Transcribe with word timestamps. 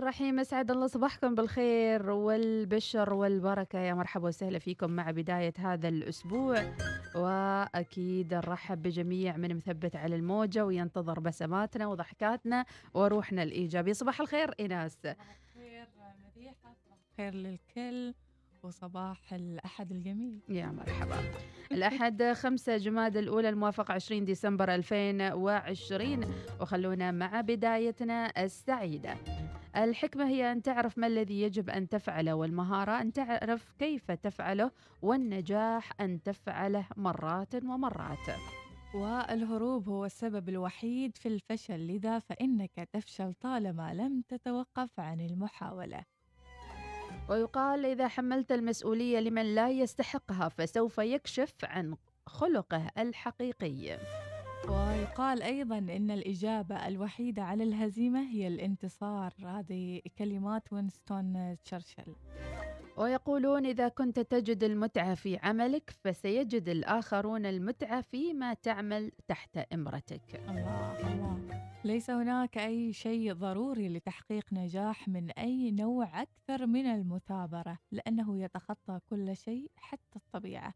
الرحيم 0.00 0.38
اسعد 0.40 0.70
الله 0.70 0.86
صباحكم 0.86 1.34
بالخير 1.34 2.10
والبشر 2.10 3.12
والبركة. 3.12 3.78
يا 3.78 3.94
مرحبا 3.94 4.28
وسهلا 4.28 4.58
فيكم 4.58 4.90
مع 4.90 5.10
بداية 5.10 5.52
هذا 5.58 5.88
الأسبوع. 5.88 6.74
وأكيد 7.14 8.34
نرحب 8.34 8.82
بجميع 8.82 9.36
من 9.36 9.56
مثبت 9.56 9.96
على 9.96 10.16
الموجة 10.16 10.64
وينتظر 10.64 11.20
بسماتنا 11.20 11.86
وضحكاتنا 11.86 12.64
وروحنا 12.94 13.42
الإيجابية. 13.42 13.92
صباح 13.92 14.20
الخير 14.20 14.54
إيناس. 14.60 14.98
خير 15.54 15.88
مديحة. 16.26 16.76
خير 17.16 17.34
للكل. 17.34 18.14
وصباح 18.64 19.32
الأحد 19.34 19.90
الجميل. 19.92 20.40
يا 20.48 20.66
مرحبا. 20.66 21.16
الأحد 21.72 22.22
5 22.42 22.76
جماد 22.76 23.16
الأولى 23.16 23.48
الموافق 23.48 23.90
20 23.90 24.24
ديسمبر 24.24 24.74
2020 24.74 26.20
وخلونا 26.60 27.10
مع 27.10 27.40
بدايتنا 27.40 28.32
السعيدة. 28.44 29.16
الحكمة 29.76 30.28
هي 30.28 30.52
أن 30.52 30.62
تعرف 30.62 30.98
ما 30.98 31.06
الذي 31.06 31.42
يجب 31.42 31.70
أن 31.70 31.88
تفعله 31.88 32.34
والمهارة 32.34 33.00
أن 33.00 33.12
تعرف 33.12 33.72
كيف 33.78 34.10
تفعله 34.10 34.70
والنجاح 35.02 35.92
أن 36.00 36.22
تفعله 36.22 36.86
مرات 36.96 37.54
ومرات. 37.54 38.26
والهروب 38.94 39.88
هو 39.88 40.04
السبب 40.04 40.48
الوحيد 40.48 41.16
في 41.16 41.28
الفشل 41.28 41.80
لذا 41.86 42.18
فإنك 42.18 42.88
تفشل 42.92 43.34
طالما 43.34 43.94
لم 43.94 44.22
تتوقف 44.28 45.00
عن 45.00 45.20
المحاولة. 45.20 46.04
ويقال 47.30 47.86
إذا 47.86 48.08
حملت 48.08 48.52
المسؤولية 48.52 49.18
لمن 49.20 49.54
لا 49.54 49.70
يستحقها 49.70 50.48
فسوف 50.48 50.98
يكشف 50.98 51.54
عن 51.64 51.96
خلقه 52.26 52.90
الحقيقي. 52.98 53.98
ويقال 54.68 55.42
أيضا 55.42 55.78
أن 55.78 56.10
الإجابة 56.10 56.88
الوحيدة 56.88 57.42
على 57.42 57.64
الهزيمة 57.64 58.20
هي 58.20 58.48
الانتصار. 58.48 59.34
هذه 59.44 60.00
كلمات 60.18 60.72
وينستون 60.72 61.56
تشرشل. 61.64 62.14
ويقولون 62.96 63.66
إذا 63.66 63.88
كنت 63.88 64.20
تجد 64.20 64.64
المتعة 64.64 65.14
في 65.14 65.36
عملك 65.36 65.90
فسيجد 65.90 66.68
الآخرون 66.68 67.46
المتعة 67.46 68.00
فيما 68.00 68.54
تعمل 68.54 69.12
تحت 69.28 69.58
إمرتك. 69.58 70.40
الله 70.48 71.12
الله. 71.12 71.30
ليس 71.84 72.10
هناك 72.10 72.58
أي 72.58 72.92
شيء 72.92 73.32
ضروري 73.32 73.88
لتحقيق 73.88 74.52
نجاح 74.52 75.08
من 75.08 75.30
أي 75.30 75.70
نوع 75.70 76.22
أكثر 76.22 76.66
من 76.66 76.86
المثابرة 76.86 77.78
لأنه 77.92 78.38
يتخطى 78.42 79.00
كل 79.10 79.36
شيء 79.36 79.70
حتى 79.76 80.16
الطبيعة. 80.16 80.74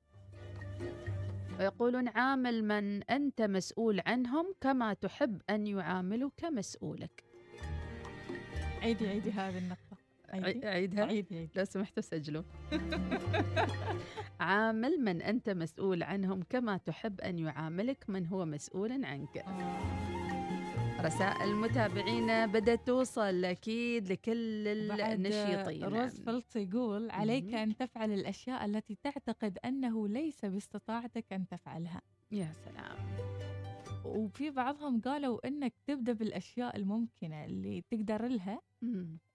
ويقولون 1.59 2.09
عامل 2.09 2.65
من 2.65 3.03
أنت 3.03 3.43
مسؤول 3.43 4.01
عنهم 4.07 4.55
كما 4.61 4.95
تحب 4.95 5.43
أن 5.51 5.67
يعاملك 5.67 6.45
مسؤولك. 6.45 7.25
عيدي 8.83 9.09
عيدي 9.09 9.31
هذه 9.31 9.59
النقطة. 9.59 9.94
عيدي؟ 10.29 10.67
عيدها؟ 10.67 11.05
عيدي 11.05 11.39
عيدي. 11.39 11.53
لو 11.57 11.65
سمحتوا 11.65 12.03
سجلوا. 12.03 12.43
عامل 14.41 15.01
من 15.01 15.23
أنت 15.23 15.51
مسؤول 15.51 16.03
عنهم 16.03 16.43
كما 16.43 16.77
تحب 16.77 17.21
أن 17.21 17.39
يعاملك 17.39 18.05
من 18.09 18.27
هو 18.27 18.45
مسؤول 18.45 19.05
عنك. 19.05 19.45
رسائل 21.01 21.51
المتابعين 21.51 22.47
بدأت 22.47 22.87
توصل 22.87 23.45
أكيد 23.45 24.13
لكل 24.13 24.69
النشيطين. 25.01 25.85
روزفلت 25.85 26.57
يقول 26.57 27.11
عليك. 27.11 27.55
أن 27.55 27.77
تفعل 27.77 28.13
الأشياء 28.13 28.65
التي 28.65 28.99
تعتقد 29.03 29.59
أنه 29.65 30.09
ليس 30.09 30.45
باستطاعتك 30.45 31.33
أن 31.33 31.49
تفعلها. 31.49 32.03
يا 32.33 32.53
سلام. 32.53 32.97
وفي 34.05 34.51
بعضهم 34.51 35.01
قالوا 35.01 35.49
أنك 35.49 35.75
تبدأ 35.87 36.13
بالأشياء 36.13 36.77
الممكنة 36.77 37.45
اللي 37.45 37.85
تقدر 37.91 38.27
لها. 38.27 38.61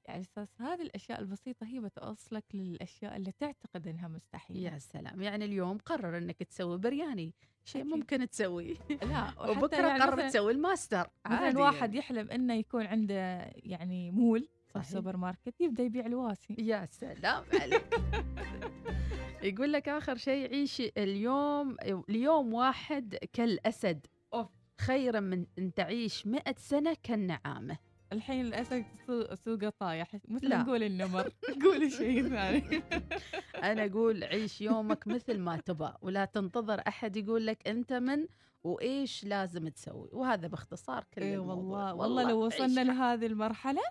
مم. 0.10 0.16
يعني 0.16 0.22
أساس 0.22 0.62
هذه 0.62 0.82
الأشياء 0.82 1.20
البسيطة 1.20 1.66
هي 1.68 1.80
بتوصلك 1.80 2.44
للأشياء 2.54 3.16
اللي 3.16 3.32
تعتقد 3.32 3.88
أنها 3.88 4.08
مستحيلة 4.08 4.60
يا 4.60 4.80
سلام 4.80 5.22
يعني 5.22 5.46
اليوم 5.46 5.78
قرر 5.78 6.18
إنك 6.18 6.44
تسوي 6.44 6.78
برياني 6.78 7.34
شيء 7.66 7.82
أكيد. 7.82 7.94
ممكن 7.94 8.30
تسويه 8.30 8.76
لا 9.12 9.34
وبكرة 9.50 9.88
يعني 9.88 10.04
قرر 10.04 10.30
تسوي 10.30 10.52
الماستر 10.52 11.10
مثلا 11.26 11.60
واحد 11.60 11.80
يعني. 11.82 11.98
يحلم 11.98 12.32
إنه 12.32 12.54
يكون 12.54 12.86
عنده 12.86 13.52
يعني 13.56 14.12
مول 14.12 14.50
صحيح. 14.74 14.90
سوبر 14.90 15.18
ماركت 15.18 15.62
يبدأ 15.62 15.84
يبيع 15.84 16.06
الواسي 16.06 16.56
يا 16.60 16.88
سلام 16.92 17.44
عليك 17.54 17.86
يقول 19.44 19.74
لك 19.74 19.90
آخر 19.90 20.16
شيء 20.16 20.50
عيش 20.50 20.82
اليوم 20.98 21.76
اليوم 22.10 22.54
واحد 22.54 23.16
كالأسد 23.34 24.08
أوف. 24.34 24.48
خيرا 24.82 25.20
من 25.20 25.46
أن 25.60 25.74
تعيش 25.74 26.28
مئة 26.28 26.56
سنة 26.58 26.98
كالنعامة 27.04 27.78
الحين 28.14 28.64
سو- 29.08 29.36
سوقه 29.36 29.70
طايح 29.80 30.16
مثل 30.28 30.48
لا. 30.50 30.62
نقول 30.62 30.84
النمر 30.84 31.30
قولي 31.64 31.90
شيء 31.90 32.30
ثاني. 32.30 32.82
أنا 33.72 33.86
أقول 33.86 34.24
عيش 34.24 34.62
يومك 34.62 35.08
مثل 35.08 35.40
ما 35.40 35.58
تبغى 35.58 35.96
ولا 36.02 36.26
تنتظر 36.26 36.82
أحد 36.88 37.18
يقول 37.18 37.46
لك 37.48 37.68
أنت 37.68 37.94
من 37.94 38.28
وإيش 38.64 39.24
لازم 39.24 39.68
تسوي. 39.68 40.10
وهذا 40.12 40.48
باختصار 40.48 41.04
كل 41.14 41.22
اي 41.22 41.36
الموضوع. 41.36 41.92
والله. 41.92 41.94
والله 41.94 42.30
لو 42.30 42.46
وصلنا 42.46 42.82
لهذه 42.84 43.26
المرحلة 43.26 43.82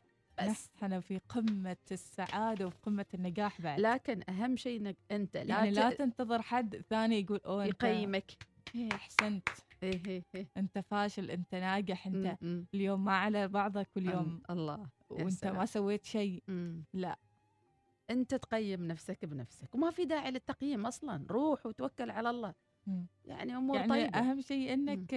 بس. 0.42 0.70
نحن 0.82 1.00
في 1.00 1.20
قمة 1.28 1.76
السعادة 1.92 2.66
وفي 2.66 2.76
قمة 2.82 3.06
النجاح 3.14 3.60
بعد. 3.60 3.80
لكن 3.80 4.20
أهم 4.28 4.56
شيء 4.56 4.80
إنك 4.80 4.96
أنت 5.10 5.36
لا, 5.36 5.42
يعني 5.44 5.70
لا 5.70 5.90
ت- 5.90 5.98
تنتظر 5.98 6.42
حد 6.42 6.82
ثاني 6.90 7.20
يقول 7.20 7.40
أوه 7.46 7.64
أنت 7.64 7.82
يقيمك. 7.82 8.32
إيه، 8.74 8.88
إيه. 9.82 10.24
انت 10.56 10.78
فاشل 10.78 11.30
انت 11.30 11.54
ناجح 11.54 12.06
انت. 12.06 12.38
اليوم 12.74 13.04
ما 13.04 13.12
على 13.12 13.48
بعضك 13.48 13.88
واليوم 13.96 14.42
الله 14.50 14.88
وانت. 15.10 15.46
ما 15.46 15.66
سويت 15.66 16.04
شيء. 16.04 16.42
لا 16.94 17.18
انت 18.10 18.34
تقيم 18.34 18.84
نفسك 18.84 19.24
بنفسك 19.24 19.74
وما 19.74 19.90
في 19.90 20.04
داعي 20.04 20.30
للتقييم 20.30 20.86
أصلا 20.86 21.26
روح 21.30 21.66
وتوكل 21.66 22.10
على 22.10 22.30
الله. 22.30 22.54
يعني 23.24 23.56
أمور 23.56 23.76
يعني 23.76 23.88
طيبة 23.88 24.18
أهم 24.18 24.40
شيء 24.40 24.72
إنك 24.74 25.10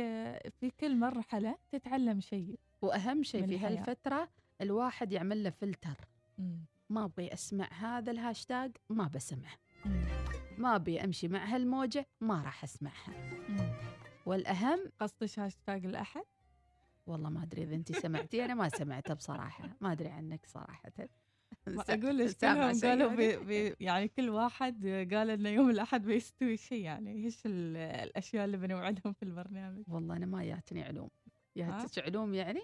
في 0.60 0.72
كل 0.80 0.96
مرحلة 0.96 1.58
تتعلم 1.72 2.20
شيء 2.20 2.60
وأهم 2.82 3.24
شيء 3.24 3.46
في 3.46 3.56
الحياة. 3.56 3.70
هالفترة 3.70 4.30
الواحد 4.62 5.12
يعمل 5.12 5.44
له 5.44 5.50
فلتر. 5.50 6.08
ما 6.90 7.06
أبغي 7.06 7.34
أسمع 7.34 7.70
هذا 7.74 8.12
الهاشتاج 8.12 8.78
ما 8.90 9.08
بسمعه. 9.08 9.58
ما 10.58 10.76
أبي 10.76 11.04
أمشي 11.04 11.28
مع 11.28 11.46
هالموجة 11.46 12.08
ما 12.22 12.42
راح 12.42 12.64
أسمعها 12.64 13.14
مم. 14.26 14.32
والأهم 14.32 14.92
قصدش 15.00 15.40
هاشتاج 15.40 15.86
الأحد 15.86 16.24
والله 17.08 17.30
ما 17.30 17.44
أدري 17.44 17.64
إذا 17.64 17.76
انت 17.76 17.92
سمعتي 17.92 18.46
أنا 18.46 18.54
ما 18.54 18.70
سمعتها 18.70 19.14
بصراحة 19.14 19.70
ما 19.82 19.92
أدري 19.92 20.09
عنك 20.09 20.46
صراحة 20.46 20.92
أقول 21.68 22.18
لك 22.18 22.38
كلهم 22.38 22.80
قالوا 22.80 23.12
يعني؟ 23.12 23.16
بي 23.16 23.38
بي 23.70 23.76
يعني 23.80 24.08
كل 24.08 24.30
واحد 24.30 24.88
قال 25.14 25.30
إنه 25.30 25.50
يوم 25.50 25.70
الأحد 25.70 26.02
بيستوي 26.02 26.58
شيء 26.58 26.84
يعني 26.84 27.26
إيش 27.26 27.46
ال- 27.46 27.78
الأشياء 27.78 28.46
اللي 28.46 28.58
بنوعدهم 28.58 29.14
في 29.14 29.24
البرنامج 29.24 29.84
والله 29.88 30.18
أنا 30.18 30.26
ما 30.26 30.44
جاتني 30.44 30.84
علوم 30.84 31.10
ها؟ 31.58 31.81
جاتك 31.81 32.06
علوم 32.08 32.34
يعني 32.34 32.62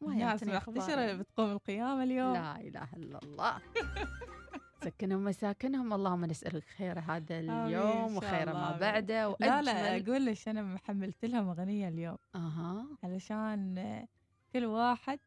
ما 0.00 0.36
محتشره 0.42 1.00
يعني. 1.00 1.18
بتقوم 1.18 1.50
القيامة 1.52 2.02
اليوم 2.02 2.32
لا 2.32 2.60
إله 2.60 2.88
إلا 2.96 3.18
الله 3.22 3.62
سكنهم 4.86 5.24
مساكنهم. 5.24 5.92
اللهم 5.92 6.24
نسألك 6.24 6.64
خير 6.64 6.98
هذا 6.98 7.38
اليوم 7.38 8.16
وخير 8.16 8.52
ما. 8.52 8.76
بعده 8.80 9.28
وأجمل 9.28 9.48
لا 9.48 9.62
لا 9.62 9.96
أقول 9.96 10.26
لك 10.26 10.48
أنا 10.48 10.62
محملت 10.62 11.24
لهم 11.24 11.48
أغنية 11.48 11.88
اليوم. 11.88 12.18
أها. 12.34 12.86
علشان 13.02 14.06
كل 14.52 14.64
واحد 14.64 15.18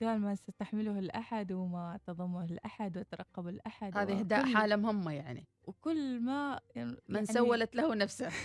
قال 0.00 0.20
ما 0.20 0.34
ستحمله 0.34 0.98
الأحد 0.98 1.52
وما 1.52 1.98
تضمه 2.06 2.44
الأحد 2.44 2.98
وترقب 2.98 3.48
الأحد 3.48 3.98
هذه 3.98 4.18
إهداء 4.18 4.54
حالهم 4.54 4.86
هم 4.86 5.08
يعني. 5.08 5.46
وكل 5.64 6.20
ما 6.20 6.60
من 6.76 6.96
يعني 7.08 7.26
سولت 7.26 7.76
له 7.76 7.94
نفسه. 7.94 8.28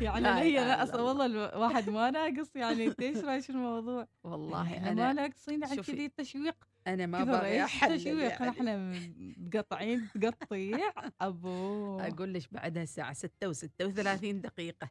يعني 0.00 0.20
لا 0.20 0.40
هي 0.40 0.60
أصلا 0.60 1.02
والله 1.02 1.26
الواحد 1.26 1.90
ما 1.90 2.10
ناقص 2.10 2.56
يعني 2.56 2.86
انت 2.86 3.00
إيش 3.00 3.24
رايك 3.24 3.50
الموضوع؟ 3.50 4.06
والله 4.24 4.62
ما 4.62 4.92
أنا 4.92 5.12
ناقصين 5.12 5.64
عن 5.64 5.76
كذي 5.76 6.06
التشويق 6.06 6.56
أنا 6.86 7.06
ما 7.06 7.24
باغي 7.24 7.64
أحلل 7.64 8.06
يعني. 8.06 8.48
إحنا 8.48 8.92
مقطعين 9.36 10.08
تقطيع. 10.22 10.92
أبو. 11.20 12.00
أقول 12.00 12.34
لك 12.34 12.42
بعدها 12.52 12.82
الساعة 12.82 13.12
6 13.12 13.52
و36 13.52 14.24
دقيقة؟ 14.24 14.88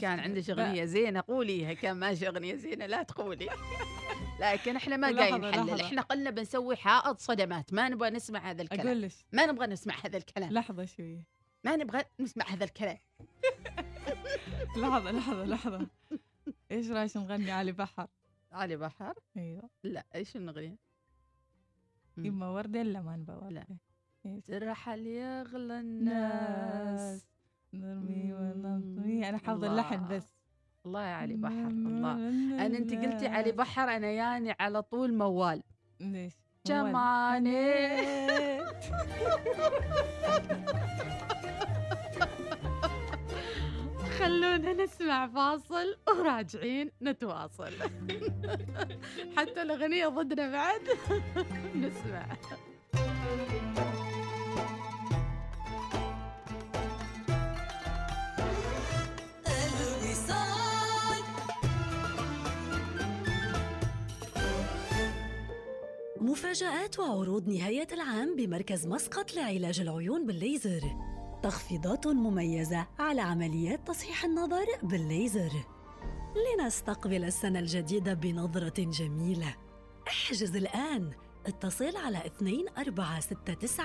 كان. 0.00 0.20
عندك 0.20 0.50
ب- 0.50 0.58
اغنيه 0.58 0.84
زينة 0.84 1.20
قوليها. 1.28 1.72
كان 1.72 1.96
ماشي 1.96 2.28
اغنيه 2.28 2.54
زينة 2.54 2.86
لا 2.86 3.02
تقولي. 3.02 3.48
لكن 4.40 4.76
إحنا 4.76 4.96
ما 4.96 5.18
قاعدين 5.18 5.40
نحلل. 5.50 5.80
إحنا 5.80 6.02
قلنا 6.02 6.30
بنسوي 6.30 6.76
حائط 6.76 7.20
صدمات. 7.20 7.72
ما 7.72 7.88
نبغى 7.88 8.10
نسمع 8.10 8.50
هذا 8.50 8.62
الكلام. 8.62 8.86
أقول 8.86 9.02
لك 9.02 9.12
ما 9.32 9.46
نبغى 9.46 9.66
نسمع 9.66 9.94
هذا 10.04 10.16
الكلام. 10.16 10.52
لحظة 10.52 10.84
شوية 10.84 11.24
ما 11.64 11.76
نبغى 11.76 12.02
نسمع 12.20 12.44
هذا 12.48 12.64
الكلام. 12.64 12.98
لحظة 14.76 15.10
لحظة 15.10 15.44
لحظة. 15.44 15.86
إيش 16.72 16.90
رأيك 16.90 17.16
نغني 17.16 17.50
علي 17.50 17.72
بحر؟ 17.72 18.06
علي 18.52 18.76
بحر؟ 18.76 19.14
أيوه. 19.36 19.70
لا 19.84 20.06
إيش 20.14 20.36
الأغنية؟ 20.36 20.76
يما 22.24 22.48
ورده 22.48 22.80
إلا 22.80 23.02
ما 23.02 23.16
نبغى 23.16 23.50
لا. 23.50 23.64
إيش؟ 24.26 24.50
رحل 24.50 25.06
يغلى 25.06 25.80
الناس. 25.80 27.00
ناس 27.00 27.26
نرمي. 27.74 28.32
ونطمي 28.32 29.28
أنا 29.28 29.38
حافظة 29.38 29.66
اللحن. 29.66 30.08
بس. 30.08 30.38
الله 30.86 31.02
يا 31.02 31.14
علي 31.14 31.36
بحر. 31.36 31.66
الله. 31.68 32.12
أنا 32.66 32.78
أنت 32.78 32.94
قلتي 32.94 33.26
علي 33.26 33.52
بحر 33.52 33.82
أنا 33.82 34.06
ياني 34.06 34.54
على 34.60 34.82
طول 34.82 35.14
موال. 35.14 35.62
ليش؟ 36.00 36.34
جماني. 36.66 37.78
خلونا 44.18 44.72
نسمع 44.72 45.26
فاصل 45.26 45.96
وراجعين 46.08 46.90
نتواصل. 47.02 47.72
حتى 49.36 49.62
الأغنية 49.62 50.06
ضدنا 50.06 50.50
بعد. 50.50 50.80
نسمع. 51.82 52.26
مفاجآت 66.20 66.98
وعروض 66.98 67.48
نهاية 67.48 67.86
العام 67.92 68.36
بمركز 68.36 68.86
مسقط 68.86 69.34
لعلاج 69.34 69.80
العيون 69.80 70.26
بالليزر. 70.26 70.80
تخفيضات 71.42 72.06
مميزة 72.06 72.86
على 72.98 73.20
عمليات 73.20 73.88
تصحيح 73.88 74.24
النظر 74.24 74.66
بالليزر. 74.82 75.52
لنستقبل 76.36 77.24
السنة 77.24 77.58
الجديدة 77.58 78.14
بنظرة 78.14 78.74
جميلة. 78.78 79.54
احجز 80.08 80.56
الآن. 80.56 81.12
اتصل 81.46 81.96
على 81.96 82.24
2469 82.24 83.84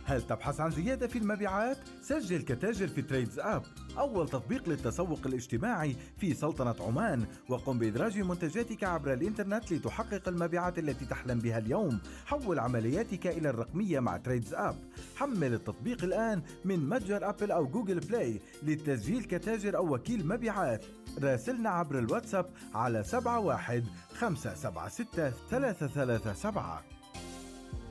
هل 0.05 0.23
تبحث 0.23 0.61
عن 0.61 0.71
زيادة 0.71 1.07
في 1.07 1.19
المبيعات؟ 1.19 1.79
سجل 2.03 2.43
كتاجر 2.43 2.89
في 2.89 3.03
تريدز 3.03 3.39
أب 3.39 3.63
أول 3.99 4.29
تطبيق 4.29 4.69
للتسوق 4.69 5.21
الاجتماعي 5.27 5.97
في 6.17 6.35
سلطنة 6.35 6.75
عمان 6.81 7.27
وقم 7.49 7.79
بإدراج 7.79 8.19
منتجاتك 8.19 8.85
عبر 8.85 9.13
الإنترنت 9.13 9.73
لتحقق 9.73 10.29
المبيعات 10.29 10.79
التي 10.79 11.05
تحلم 11.07 11.39
بها 11.39 11.59
اليوم 11.59 11.99
حول 12.27 12.59
عملياتك 12.59 13.27
إلى 13.27 13.51
الرقمية 13.51 14.01
مع 14.01 14.17
تريدز 14.17 14.55
أب 14.55 14.77
حمل 15.17 15.55
التطبيق 15.55 16.05
الآن 16.05 16.43
من 16.65 16.89
متجر 16.89 17.29
أبل 17.29 17.51
أو 17.51 17.67
جوجل 17.67 18.01
بلاي 18.01 18.41
للتسجيل 18.63 19.25
كتاجر 19.25 19.77
أو 19.77 19.95
وكيل 19.95 20.27
مبيعات. 20.29 20.85
راسلنا 21.23 21.71
عبر 21.71 21.99
الواتساب 21.99 22.51
على 22.75 22.99
71 23.13 23.85
576 24.15 25.33
337 25.51 26.83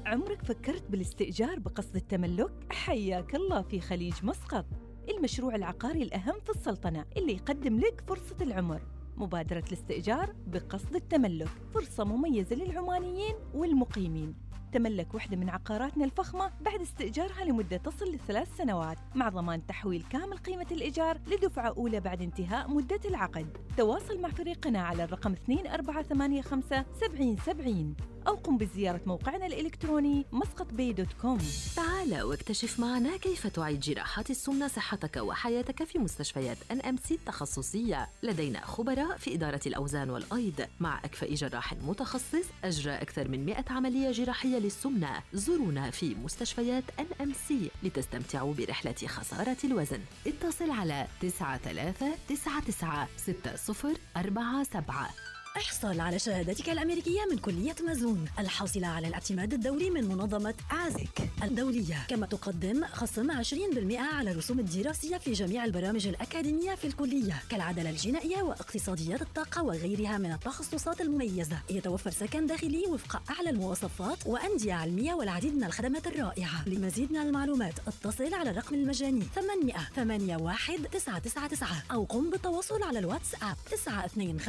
عمرك 0.05 0.41
فكرت 0.41 0.83
بالاستئجار 0.89 1.59
بقصد 1.59 1.95
التملك؟ 1.95 2.51
حياك 2.71 3.35
الله 3.35 3.61
في 3.61 3.81
خليج 3.81 4.13
مسقط. 4.23 4.65
المشروع 5.09 5.55
العقاري 5.55 6.03
الأهم 6.03 6.39
في 6.45 6.49
السلطنة 6.49 7.05
اللي 7.17 7.33
يقدم 7.33 7.79
لك 7.79 8.03
فرصة 8.07 8.35
العمر. 8.41 8.81
مبادرة 9.17 9.63
الاستئجار 9.67 10.35
بقصد 10.47 10.95
التملك 10.95 11.49
فرصة 11.73 12.03
مميزة 12.03 12.55
للعمانيين 12.55 13.35
والمقيمين. 13.53 14.35
تملك 14.71 15.13
واحدة 15.13 15.37
من 15.37 15.49
عقاراتنا 15.49 16.05
الفخمة 16.05 16.51
بعد 16.61 16.81
استئجارها 16.81 17.45
لمدة 17.45 17.77
تصل 17.77 18.05
لثلاث 18.15 18.57
سنوات 18.57 18.97
مع 19.15 19.29
ضمان 19.29 19.65
تحويل 19.65 20.03
كامل 20.09 20.37
قيمة 20.37 20.67
الإيجار 20.71 21.19
لدفعة 21.27 21.67
أولى 21.77 21.99
بعد 21.99 22.21
انتهاء 22.21 22.71
مدة 22.71 22.99
العقد. 23.05 23.57
تواصل 23.77 24.21
مع 24.21 24.29
فريقنا 24.29 24.81
على 24.81 25.03
الرقم 25.03 25.31
2485 25.31 26.85
7070 26.93 27.95
أو 28.27 28.35
قم 28.35 28.57
بزيارة 28.57 29.01
موقعنا 29.05 29.45
الإلكتروني 29.45 30.25
مسقط 30.31 30.73
بي 30.73 30.93
dot 30.93 31.13
com. 31.21 31.37
تعال 31.75 32.21
واكتشف 32.21 32.79
معنا 32.79 33.17
كيف 33.17 33.47
تعيد 33.47 33.79
جراحات 33.79 34.29
السمنة 34.29 34.67
صحتك 34.67 35.17
وحياتك 35.17 35.83
في 35.83 35.99
مستشفيات 35.99 36.57
NMC 36.71 37.13
التخصصية. 37.13 38.09
لدينا 38.23 38.65
خبراء 38.65 39.17
في 39.17 39.33
إدارة 39.33 39.59
الأوزان 39.67 40.09
والأيض. 40.09 40.67
مع 40.79 40.99
أكفأ 41.05 41.33
جراح 41.33 41.73
متخصص 41.73 42.45
أجرى 42.63 42.93
أكثر 42.93 43.27
من 43.27 43.45
100 43.45 43.65
عملية 43.69 44.11
جراحية 44.11 44.57
للسمنة. 44.57 45.21
زورونا 45.33 45.91
في 45.91 46.15
مستشفيات 46.15 46.83
NMC 46.99 47.71
لتستمتعوا 47.83 48.53
برحلة 48.53 48.95
خسارة 49.07 49.57
الوزن. 49.63 49.99
اتصل 50.27 50.71
على 50.71 51.07
9399 51.21 53.07
6047 53.17 55.36
احصل 55.57 55.99
على 55.99 56.19
شهادتك 56.19 56.69
الأمريكية 56.69 57.19
من 57.31 57.37
كلية 57.37 57.75
مازون 57.85 58.25
الحاصلة 58.39 58.87
على 58.87 59.07
الاعتماد 59.07 59.53
الدولي 59.53 59.89
من 59.89 60.03
منظمة 60.07 60.53
آزك 60.87 61.29
الدولية. 61.43 62.05
كما 62.07 62.25
تقدم 62.25 62.85
خصم 62.85 63.31
20% 63.31 63.97
على 63.97 64.31
الرسوم 64.31 64.59
الدراسية 64.59 65.17
في 65.17 65.31
جميع 65.33 65.65
البرامج 65.65 66.07
الأكاديمية 66.07 66.75
في 66.75 66.87
الكلية 66.87 67.41
كالعدالة 67.49 67.89
الجنائية 67.89 68.41
واقتصاديات 68.41 69.21
الطاقة 69.21 69.63
وغيرها 69.63 70.17
من 70.17 70.31
التخصصات 70.31 71.01
المميزة. 71.01 71.57
يتوفر 71.69 72.11
سكن 72.11 72.47
داخلي 72.47 72.83
وفق 72.87 73.21
أعلى 73.31 73.49
المواصفات 73.49 74.27
وأندية 74.27 74.73
علمية 74.73 75.13
والعديد 75.13 75.55
من 75.55 75.63
الخدمات 75.63 76.07
الرائعة. 76.07 76.69
لمزيد 76.69 77.11
من 77.11 77.17
المعلومات 77.17 77.73
اتصل 77.87 78.33
على 78.33 78.49
الرقم 78.49 78.75
المجاني 78.75 79.23
800 79.35 79.75
81 79.97 80.89
999 80.89 81.77
أو 81.91 82.03
قم 82.03 82.29
بالتواصل 82.29 82.83
على 82.83 82.99
الواتساب 82.99 83.55
925 83.71 84.39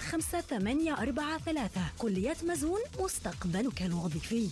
15 0.00 0.23
8 0.30 0.92
4 0.94 1.38
3 1.38 1.80
كلية 1.98 2.36
مزون 2.44 2.80
مستقبلك 3.00 3.82
الوظيفي. 3.82 4.48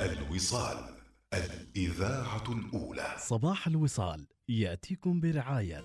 الوصال 0.00 0.96
الإذاعة 1.34 2.44
الأولى. 2.48 3.14
صباح 3.18 3.66
الوصال 3.66 4.26
يأتيكم 4.48 5.20
برعاية 5.20 5.84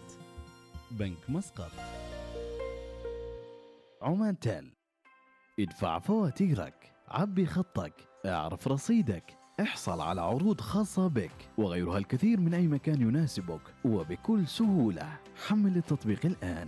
بنك 0.92 1.30
مسقط. 1.30 1.72
عمان 4.02 4.40
تيل 4.40 4.76
ادفع 5.60 6.00
فواتيرك 6.00 6.94
عبي 7.08 7.46
خطك 7.46 7.94
اعرف 8.26 8.68
رصيدك 8.68 9.38
احصل 9.60 10.02
على 10.02 10.22
عروض 10.22 10.62
خاصة 10.62 11.08
بك 11.08 11.50
وغيرها 11.58 11.98
الكثير 11.98 12.40
من 12.40 12.54
أي 12.54 12.68
مكان 12.68 13.02
يناسبك 13.02 13.62
وبكل 13.86 14.48
سهولة. 14.48 15.18
حمل 15.48 15.78
التطبيق 15.78 16.26
الآن. 16.26 16.68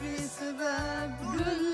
bir 0.00 0.18
sebep 0.18 1.10
gül 1.32 1.71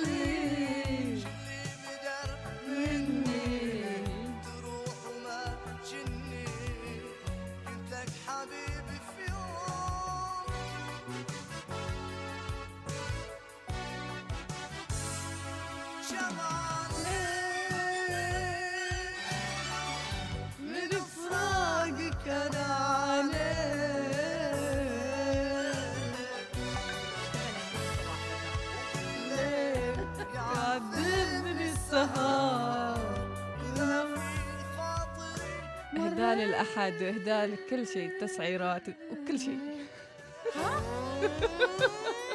إهداء 36.79 36.91
للأحد 36.91 37.03
إهداء 37.03 37.47
لكل 37.47 37.87
شيء 37.87 38.21
تسعيرات 38.21 38.89
وكل 38.89 39.39
شيء. 39.39 39.59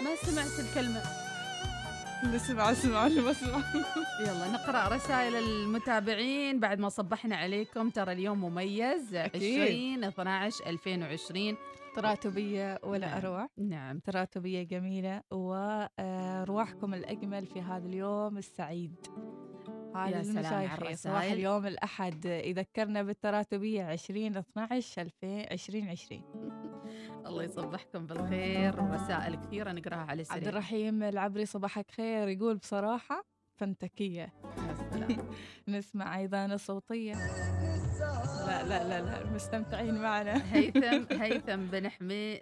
ما 0.04 0.16
سمعت 0.24 0.60
الكلمة. 0.60 1.02
اللي 2.24 2.40
سمع 2.40 2.74
سمع 2.74 3.08
اللي 3.08 3.22
ما 3.22 3.34
سمع 3.34 3.62
يلا 4.20 4.52
نقرأ 4.52 4.96
رسائل 4.96 5.36
المتابعين. 5.36 6.60
بعد 6.60 6.80
ما 6.80 6.90
صبحنا 6.90 7.36
عليكم 7.36 7.90
ترى 7.90 8.12
اليوم 8.12 8.42
مميز 8.42 9.16
أكيد. 9.16 9.62
20 9.62 10.04
12 10.04 10.66
2020 10.68 11.58
تراتبية 11.96 12.80
ولا 12.84 13.08
نعم. 13.08 13.18
أروع؟ 13.18 13.50
نعم 13.58 14.00
تراتبية 14.00 14.64
جميلة. 14.64 15.22
وأرواحكم 15.32 16.94
الأجمل 16.94 17.46
في 17.46 17.62
هذا 17.62 17.88
اليوم 17.88 18.38
السعيد. 18.38 18.96
سلام 19.94 20.04
على 20.04 20.22
المشايخ 20.22 20.76
صباح 20.76 20.82
الرسائل. 20.82 21.34
اليوم 21.34 21.66
الأحد 21.66 22.26
يذكرنا 22.26 23.04
بالتراتبية 23.04 23.84
20 23.84 24.38
12 24.38 25.08
2020 25.24 26.24
الله 27.26 27.44
يصبحكم 27.44 28.08
بالخير. 28.08 28.92
رسائل 28.94 29.36
كثيرة 29.36 29.72
نقراها 29.72 29.98
على 30.00 30.10
عبد 30.12 30.20
السريع 30.20 30.50
الرحيم 30.50 31.04
العبري 31.04 31.46
صباحك 31.46 31.92
خير. 31.92 32.28
يقول 32.28 32.58
بصراحة 32.58 33.26
فنتكية. 33.60 34.34
يا 34.44 34.74
سلام. 34.92 35.30
نسمع 35.68 36.18
أيضا 36.18 36.46
الصوتية. 36.46 37.14
لا 38.46 38.64
لا 38.64 38.84
لا 38.84 39.02
لا 39.02 39.32
مستمتعين 39.32 39.96
معنا. 39.96 40.56
هيثم 40.56 41.06
هيثم 41.24 41.66
بن 41.66 41.90
حمي 41.90 42.40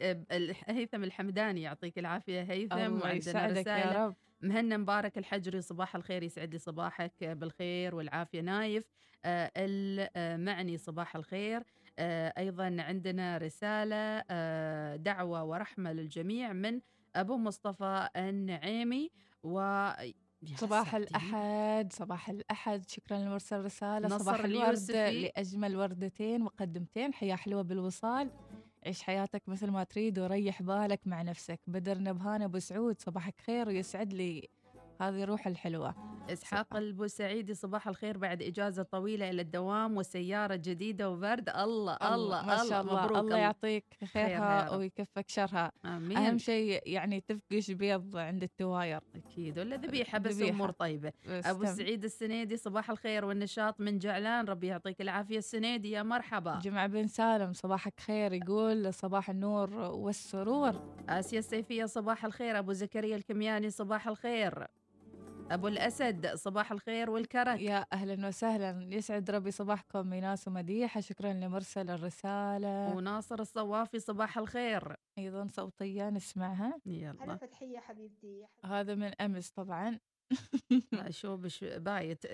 هيثم 0.68 1.04
الحمداني 1.04 1.62
يعطيك 1.62 2.00
العافية. 2.00 2.42
هيثم 2.42 2.78
الله 2.78 2.94
وعندنا 2.94 3.16
يسعدك 3.16 3.68
يا 3.68 4.06
رب. 4.06 4.16
مهنا 4.42 4.78
مبارك 4.78 5.18
الحجري 5.18 5.62
صباح 5.62 5.96
الخير 5.96 6.24
يسعد 6.24 6.54
لي 6.54 6.60
صباحك 6.60 7.24
بالخير 7.24 7.96
والعافية. 7.96 8.42
نايف 8.42 8.84
آه، 9.26 9.52
المعني 9.58 10.78
صباح 10.78 11.16
الخير. 11.16 11.64
آه، 12.00 12.34
أيضا 12.38 12.76
عندنا 12.80 13.38
رسالة 13.38 14.24
آه، 14.30 14.96
دعوة 14.96 15.44
ورحمة 15.44 15.94
للجميع 15.94 16.54
من 16.54 16.82
أبو 17.16 17.38
مصطفى 17.38 18.10
النعيمي. 18.16 19.12
و 19.44 19.60
صباح. 20.56 20.96
الأحد 20.96 21.94
صباح 21.94 22.30
الأحد. 22.30 22.90
شكرا 22.90 23.18
لمرسل 23.18 23.62
رسالة. 23.62 24.18
صباح 24.18 24.46
الورد. 24.46 24.92
لأجمل 24.92 25.78
وردتين 25.78 26.42
مقدمتين 26.42 27.14
حياة 27.14 27.36
حلوة 27.36 27.62
بالوصال. 27.62 28.32
عيش 28.86 29.02
حياتك 29.04 29.44
مثل 29.48 29.70
ما 29.70 29.84
تريد 29.84 30.20
وريح 30.20 30.62
بالك 30.62 31.08
مع 31.08 31.22
نفسك. 31.22 31.60
بدر 31.68 32.00
نبهان 32.00 32.42
أبو 32.42 32.60
سعود 32.60 33.02
صباحك 33.02 33.42
خير 33.42 33.68
ويسعد 33.68 34.14
لي. 34.14 34.48
هذه 35.02 35.24
روح 35.24 35.48
الحلوة. 35.48 35.96
إسحاق 36.30 36.76
البوسعيدي 36.76 37.54
صباح 37.54 37.88
الخير 37.88 38.18
بعد 38.18 38.42
إجازة 38.42 38.84
طويلة 38.84 39.30
إلى 39.30 39.42
الدوام 39.42 39.98
وسيارة 39.98 40.56
جديدة 40.56 41.10
وبرد. 41.10 41.50
الله 41.50 41.98
الله 42.16 42.46
ما 42.46 42.58
شاء 42.70 42.82
الله. 42.82 43.04
مبروك. 43.04 43.18
الله 43.18 43.38
يعطيك 43.38 43.86
خيرها 44.14 44.70
رب. 44.70 44.80
ويكفك 44.80 45.30
شرها. 45.30 45.72
آمين. 45.86 46.18
أهم 46.18 46.38
شيء 46.38 46.82
يعني 46.86 47.22
تفقش 47.22 47.72
بيض 47.72 48.18
عند 48.18 48.44
التواير. 48.44 49.02
أكيد. 49.16 49.60
ولا 49.60 49.76
ذبيحة 49.76 50.18
بس 50.18 50.36
ذبيحة. 50.36 50.52
أمور 50.52 50.72
طيبة. 50.72 51.12
أبو 51.28 51.66
سعيد 51.66 52.04
السنيدي 52.04 52.58
صباح 52.58 52.90
الخير 52.90 53.26
والنشاط 53.26 53.80
من 53.80 53.98
جعلان. 54.00 54.46
ربي 54.46 54.68
يعطيك 54.68 55.02
العافية. 55.02 55.38
السنيدي 55.38 55.92
يا 55.92 56.04
مرحبا. 56.04 56.60
جمعة 56.60 56.88
بن 56.88 57.08
سالم 57.08 57.54
صباحك 57.54 58.00
خير. 58.00 58.34
يقول 58.34 58.94
صباح 58.94 59.30
النور 59.30 59.74
والسرور. 59.74 60.96
آسيا 61.10 61.40
السيفية 61.40 61.86
صباح 61.86 62.26
الخير. 62.26 62.60
أبو 62.60 62.74
زكريا 62.74 63.16
الكمياني 63.16 63.70
صباح 63.70 64.08
الخير. 64.08 64.68
أبو 65.52 65.68
الأسد 65.68 66.36
صباح 66.36 66.72
الخير 66.72 67.10
والكرك. 67.10 67.62
يا 67.62 67.86
أهلا 67.94 68.28
وسهلا. 68.28 68.96
يسعد 68.96 69.32
ربي 69.32 69.52
صباحكم 69.52 70.08
ميناس 70.08 70.48
ومديحة 70.48 71.02
شكرا 71.02 71.34
لمرسل 71.34 71.90
الرسالة. 71.90 72.96
وناصر 72.96 73.40
الصوافي 73.40 74.00
صباح 74.00 74.38
الخير. 74.38 74.96
أيضا 75.18 75.48
صوتية 75.48 76.10
نسمعها. 76.10 76.80
هلا 76.86 76.96
يلا 76.96 77.36
فتحية 77.36 77.80
حبيبتي 77.80 78.46
هذا 78.66 78.96
من 78.96 79.22
أمس 79.22 79.50
طبعا. 79.50 80.00
شو 81.10 81.38
بش 81.38 81.64
بايت 81.64 82.26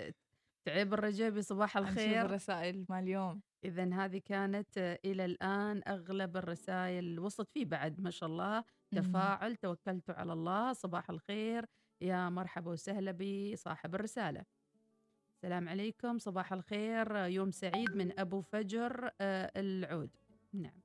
تعيب 0.67 0.93
الرجبي 0.93 1.41
صباح 1.41 1.77
الخير. 1.77 2.25
الرسائل 2.25 2.85
مال 2.89 3.03
اليوم. 3.03 3.41
إذا 3.65 3.93
هذه 3.93 4.21
كانت 4.25 4.99
إلى 5.05 5.25
الآن 5.25 5.81
أغلب 5.87 6.37
الرسائل 6.37 7.19
وصلت 7.19 7.49
فيه 7.53 7.65
بعد 7.65 8.01
ما 8.01 8.09
شاء 8.09 8.29
الله. 8.29 8.63
تفاعل 8.95 9.55
توكلت 9.55 10.09
على 10.09 10.33
الله 10.33 10.73
صباح 10.73 11.09
الخير. 11.09 11.65
يا 12.01 12.29
مرحبا 12.29 12.71
وسهلا 12.71 13.11
بصاحب 13.11 13.95
الرسالة. 13.95 14.45
السلام 15.35 15.69
عليكم 15.69 16.17
صباح 16.17 16.53
الخير. 16.53 17.17
آه، 17.17 17.25
يوم 17.25 17.51
سعيد 17.51 17.95
من 17.95 18.19
أبو 18.19 18.41
فجر 18.41 19.11
آه، 19.21 19.51
العود. 19.55 20.09
نعم. 20.53 20.81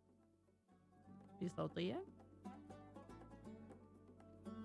في 1.39 1.49
صوتية؟ 1.49 2.05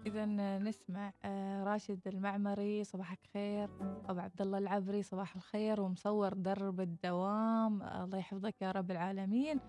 إذا 0.05 0.25
نسمع 0.59 1.13
آه، 1.23 1.63
راشد 1.63 2.07
المعمري 2.07 2.83
صباحك 2.83 3.19
خير. 3.33 3.69
أبو 4.09 4.19
عبد 4.19 4.41
الله 4.41 4.57
العبري 4.57 5.03
صباح 5.03 5.35
الخير. 5.35 5.81
ومصور 5.81 6.33
درب 6.33 6.81
الدوام. 6.81 7.83
الله 7.83 8.17
يحفظك 8.17 8.61
يا 8.61 8.71
رب 8.71 8.91
العالمين. 8.91 9.59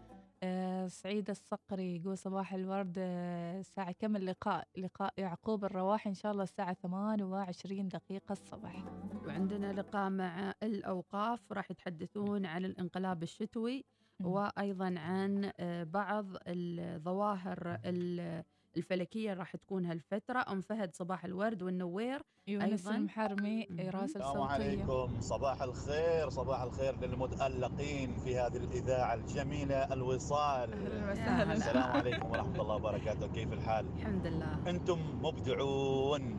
آه، 0.42 0.87
سعيد 0.87 1.30
الصقري 1.30 1.97
يقول 1.97 2.18
صباح 2.18 2.54
الورد. 2.54 2.95
آه، 2.99 3.61
الساعة 3.61 3.92
كم 3.92 4.16
اللقاء؟ 4.16 4.68
لقاء 4.76 5.14
يعقوب 5.18 5.64
الرواحي 5.64 6.11
إن 6.11 6.14
شاء 6.14 6.33
الله 6.33 6.42
الساعة 6.42 6.73
28 6.75 7.88
دقيقة 7.88 8.33
الصباح. 8.33 8.85
وعندنا 9.26 9.73
لقاء 9.73 10.11
مع 10.11 10.54
الأوقاف 10.62 11.52
راح 11.52 11.71
يتحدثون 11.71 12.47
عن 12.47 12.64
الانقلاب 12.64 13.23
الشتوي. 13.23 13.85
وأيضا 14.25 14.95
عن 14.99 15.52
آه، 15.61 15.85
بعض 15.85 16.26
الظواهر 16.47 17.80
ال- 17.85 18.45
الفلكية 18.76 19.34
راح 19.34 19.56
تكون 19.56 19.87
هالفترة 19.87 20.44
أم 20.52 20.60
فهد 20.60 20.94
صباح 20.94 21.25
الورد 21.25 21.62
والنوير 21.62 22.22
يونس 22.48 22.87
أيضاً. 22.87 22.96
المحرمي 22.98 23.66
مهم. 23.70 23.80
يراسل 23.80 24.04
السلام 24.22 24.40
عليكم. 24.42 25.20
صباح 25.20 25.62
الخير 25.62 26.28
صباح 26.30 26.62
الخير 26.62 26.96
للمتألقين 27.00 28.16
في 28.16 28.38
هذه 28.38 28.56
الإذاعة 28.56 29.14
الجميلة 29.14 29.92
الوصال. 29.92 30.72
أهلا. 31.18 31.52
السلام 31.52 31.90
عليكم 31.96 32.30
ورحمة 32.30 32.62
الله 32.62 32.75
وبركاته. 32.75 33.26
كيف 33.26 33.52
الحال؟ 33.52 33.87
الحمد 33.96 34.26
لله. 34.26 34.70
أنتم 34.70 34.98
مبدعون. 35.22 36.38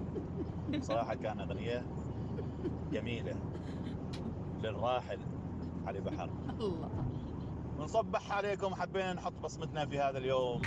صراحة 0.82 1.16
كان 1.16 1.40
أغنية 1.40 1.86
جميلة 2.92 3.36
للراحل 4.64 5.20
علي 5.86 6.00
بحر. 6.00 6.30
الله. 6.60 6.90
نصبح 7.80 8.32
عليكم 8.32 8.76
حبينا 8.76 9.14
نحط 9.14 9.34
بصمتنا 9.34 9.86
في 9.86 10.00
هذا 10.00 10.18
اليوم. 10.18 10.62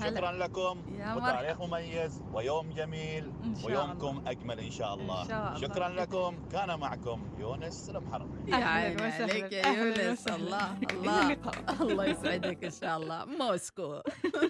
هلا. 0.00 0.10
شكرا 0.10 0.32
لكم. 0.32 0.82
يا 0.98 1.14
وتاريخ 1.14 1.60
مميز. 1.60 2.22
ويوم 2.32 2.70
جميل. 2.70 3.32
ويومكم 3.64 4.22
أجمل 4.26 4.58
إن 4.60 4.70
شاء 4.70 4.94
الله. 4.94 5.22
إن 5.22 5.28
شاء 5.28 5.48
الله. 5.48 5.60
شكرا 5.60 5.88
لكم. 5.88 6.48
كان 6.52 6.78
معكم 6.78 7.28
يونس 7.38 7.90
المحرمي 7.90 8.50
يا 8.50 8.56
عيني. 8.56 9.02
عليك 9.02 9.52
يا 9.52 9.66
يونس. 9.68 10.28
الله 10.28 10.78
الله. 10.92 11.36
الله 11.80 12.04
يسعدك 12.06 12.64
إن 12.64 12.70
شاء 12.70 12.96
الله. 12.96 13.24
موسكو. 13.24 14.00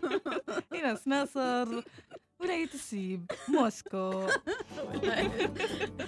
إيناس 0.75 1.09
ناصر. 1.09 1.83
ولاية 2.41 2.75
السيب. 2.75 3.31
موسكو. 3.49 4.27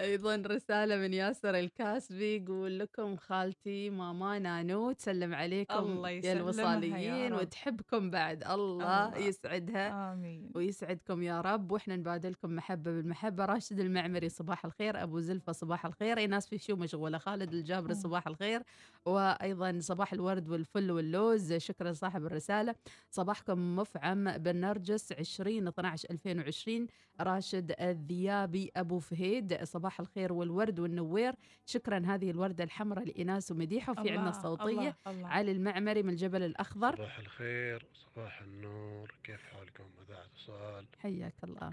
أيضا 0.00 0.42
رسالة 0.46 0.96
من 0.96 1.14
ياسر 1.14 1.54
الكاسبي 1.58 2.36
يقول 2.36 2.78
لكم 2.78 3.16
خالتي 3.16 3.90
ماما 3.90 4.38
نانو 4.38 4.92
تسلم 4.92 5.34
عليكم 5.34 5.78
الله 5.78 6.10
يا 6.10 6.32
الوصاليين. 6.32 7.32
وتحبكم 7.32 8.10
بعد. 8.10 8.44
الله, 8.44 9.06
الله. 9.08 9.18
يسعدها 9.18 10.12
آمين. 10.12 10.52
ويسعدكم 10.54 11.22
يا 11.22 11.40
رب. 11.40 11.72
وإحنا 11.72 11.96
نبادلكم 11.96 12.56
محبة 12.56 12.90
بالمحبة. 12.90 13.44
راشد 13.44 13.80
المعمري 13.80 14.28
صباح 14.28 14.64
الخير. 14.64 15.02
أبو 15.02 15.20
زلفة 15.20 15.52
صباح 15.52 15.86
الخير. 15.86 16.18
إيناس 16.18 16.48
في 16.48 16.58
شو 16.58 16.76
مشغولة؟ 16.76 17.18
خالد 17.18 17.52
الجابري. 17.52 17.94
صباح 17.94 18.26
الخير. 18.26 18.62
وأيضا 19.06 19.78
صباح 19.80 20.12
الورد 20.12 20.48
والفل 20.48 20.90
واللوز. 20.90 21.52
شكرا 21.52 21.92
صاحب 21.92 22.26
الرسالة. 22.26 22.74
صباحكم 23.10 23.76
مفعم 23.76 24.38
بالنرجس 24.38 25.12
20 25.12 25.68
12 25.68 26.10
2020 26.10 26.86
راشد 27.20 27.74
الذيابي 27.80 28.70
أبو 28.76 28.98
فهيد 28.98 29.64
صباح 29.64 30.00
الخير 30.00 30.32
والورد 30.32 30.80
والنوير. 30.80 31.34
شكرا 31.66 32.02
هذه 32.06 32.30
الوردة 32.30 32.64
الحمراء 32.64 33.04
لايناس 33.04 33.50
ومديحة 33.50 33.90
وفي 33.90 34.00
عندنا 34.00 34.16
الله، 34.16 34.30
الصوتية. 34.30 34.64
الله، 34.66 34.94
الله. 35.06 35.28
علي 35.28 35.52
المعمري 35.52 36.02
من 36.02 36.10
الجبل 36.10 36.42
الأخضر. 36.42 36.96
صباح 36.96 37.18
الخير 37.18 37.86
صباح 37.94 38.40
النور. 38.40 39.14
كيف 39.24 39.42
حالكم؟ 39.42 39.84
إذاعة 40.06 40.28
وصال 40.34 40.86
حياك 40.98 41.34
الله. 41.44 41.72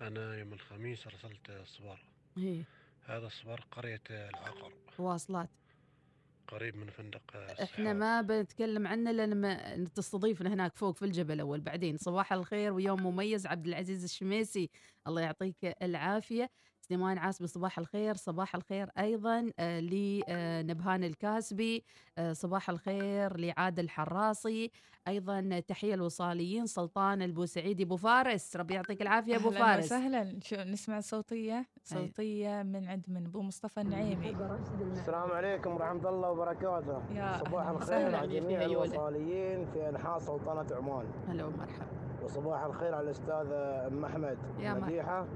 أنا 0.00 0.38
يوم 0.38 0.52
الخميس 0.52 1.06
أرسلت 1.06 1.62
صور 1.64 1.98
هي 2.36 2.62
هذا 3.04 3.26
الصور 3.26 3.60
قرية 3.70 4.02
العقر 4.10 4.72
واصلات. 4.98 5.50
قريب 6.50 6.76
من 6.76 6.90
فندق 6.90 7.22
إحنا 7.36 7.52
السحاب. 7.52 7.96
ما 7.96 8.22
بنتكلم 8.22 8.86
عنه 8.86 9.10
لأن 9.12 9.88
تستضيفنا 9.94 10.54
هناك 10.54 10.76
فوق 10.76 10.96
في 10.96 11.04
الجبل 11.04 11.40
اول 11.40 11.60
بعدين 11.60 11.96
صباح 11.96 12.32
الخير 12.32 12.72
ويوم 12.72 13.02
مميز 13.02 13.46
عبد 13.46 13.66
العزيز 13.66 14.04
الشميسي. 14.04 14.70
الله 15.06 15.22
يعطيك 15.22 15.56
العافية. 15.82 16.50
سليمان 16.90 17.18
عاسبي 17.18 17.46
صباح 17.46 17.78
الخير 17.78 18.14
صباح 18.16 18.54
الخير 18.54 18.90
أيضا 18.98 19.50
آه، 19.58 19.80
لنبهان 19.80 21.04
الكاسبي 21.04 21.84
آه، 22.18 22.32
صباح 22.32 22.70
الخير 22.70 23.36
لعادل 23.36 23.84
الحراسي 23.84 24.70
أيضا 25.08 25.60
تحية 25.68 25.94
الوصاليين 25.94 26.66
سلطان 26.66 27.22
البوسعيدي 27.22 27.82
أبو 27.82 27.96
فارس 27.96 28.56
ربي 28.56 28.74
يعطيك 28.74 29.02
العافية 29.02 29.36
أبو 29.36 29.48
أهلاً 29.48 29.58
فارس. 29.58 29.84
وسهلا. 29.84 30.38
شو 30.42 30.56
نسمع 30.56 31.00
صوتية؟ 31.00 31.66
صوتية 31.84 32.62
من 32.62 32.88
عند 32.88 33.04
من 33.08 33.26
أبو 33.26 33.42
مصطفى 33.42 33.80
النعيمي. 33.80 34.36
السلام 34.92 35.30
عليكم 35.30 35.74
ورحمة 35.74 36.08
الله 36.08 36.30
وبركاته. 36.30 37.02
يا 37.14 37.38
صباح 37.38 37.68
الخير 37.68 37.96
وسهلاً. 37.96 38.18
على 38.18 38.40
جميع 38.40 38.62
الوصاليين 38.62 39.66
في 39.66 39.88
أنحاء 39.88 40.18
سلطنة 40.18 40.66
عمان. 40.76 41.06
هلا 41.28 41.44
ومرحبا. 41.44 41.86
وصباح 42.22 42.64
الخير 42.64 42.94
على 42.94 43.04
الأستاذة 43.04 43.86
أم 43.86 44.04
أحمد 44.04 44.38
يا 44.58 44.74
مرحبا. 44.74 45.28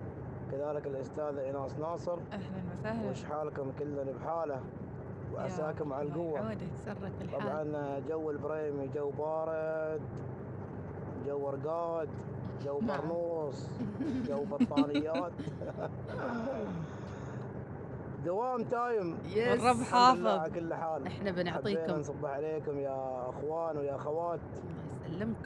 كذلك 0.55 0.87
الأستاذة 0.87 1.41
إيناس 1.41 1.79
ناصر. 1.79 2.19
أهلا 2.33 2.63
وسهلا. 2.81 3.11
وش 3.11 3.25
حالكم 3.25 3.73
كلنا 3.79 4.05
بحالة؟ 4.13 4.61
وعساكم 5.35 5.93
على 5.93 6.09
القوة. 6.09 6.57
سرك 6.85 7.13
الحال. 7.23 7.41
طبعا 7.43 8.01
جو 8.09 8.31
البريمي 8.31 8.89
جو 8.95 9.11
بارد 9.11 10.01
جو 11.27 11.51
رقاد 11.51 12.09
جو 12.65 12.81
نعم. 12.81 13.01
برنوس 13.01 13.69
جو 14.29 14.45
بطانيات. 14.45 15.33
دوام 18.25 18.63
time. 18.63 19.19
Yes. 19.27 19.61
الرب 19.61 19.83
حافظ. 19.83 20.55
كل 20.55 20.75
حال. 20.75 21.07
إحنا 21.07 21.31
بنعطيكم. 21.31 21.93
نصبح 21.93 22.31
عليكم 22.31 22.79
يا 22.79 23.29
أخوان 23.31 23.77
ويا 23.77 23.95
أخوات. 23.95 24.41
الله 25.07 25.17
يسلمك. 25.17 25.37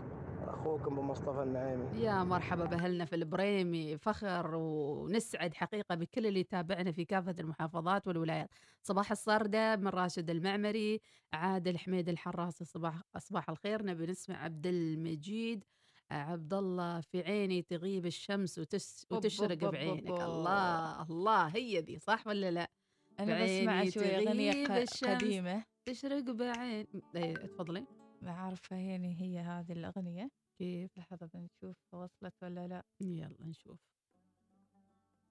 أخوكم 0.55 0.93
ابو 0.93 1.03
مصطفى 1.03 1.43
النعيمي. 1.43 2.01
يا 2.05 2.25
مرحبا 2.25 2.65
بأهلنا 2.65 3.05
في 3.05 3.17
البريمي 3.17 3.99
فخر 3.99 4.55
ونسعد 4.55 5.55
حقيقة 5.55 5.95
بكل 5.95 6.27
اللي 6.27 6.41
يتابعنا 6.41 6.93
في 6.93 7.05
كافة 7.05 7.35
المحافظات 7.39 8.07
والولايات. 8.09 8.49
صباح 8.83 9.11
الصردة 9.11 9.77
من 9.77 9.89
راشد 9.89 10.31
المعمري 10.31 11.01
عادل 11.33 11.79
حميد 11.79 12.09
الحراسي 12.09 12.65
صباح 12.65 13.03
صباح 13.19 13.51
الخير. 13.51 13.83
نبي 13.87 14.07
نسمع 14.07 14.45
عبد 14.45 14.67
المجيد. 14.67 15.65
عبد 16.11 16.55
الله 16.55 17.01
في 17.01 17.23
عيني 17.23 17.63
تغيب 17.63 18.07
الشمس 18.07 18.59
وتس 18.59 19.07
وتشرق 19.11 19.71
بعينك. 19.71 20.11
الله 20.21 21.03
الله 21.03 21.47
هي 21.47 21.81
ذي 21.81 21.99
صح 21.99 22.27
ولا 22.27 22.51
لا؟ 22.51 22.71
أنا 23.21 23.45
بسمع 23.45 23.85
شوي 23.89 24.29
أغنية 24.29 24.53
تغيب 24.53 24.69
ق- 24.69 24.73
الشمس. 24.73 25.23
قديمة 25.25 25.65
تشرق 25.85 26.31
بعين 26.31 26.87
إيه 27.17 27.35
تفضلي. 27.35 27.85
ما 28.23 28.31
عارفة 28.33 28.77
يعني 28.77 29.21
هي 29.21 29.39
هذه 29.39 29.73
الأغنية. 29.73 30.31
كيف 30.59 30.99
لحظة 30.99 31.27
بنشوف 31.35 31.95
وصلت 31.95 32.35
ولا 32.43 32.69
لأ؟ 32.69 32.85
يلا 33.01 33.47
نشوف. 33.47 33.81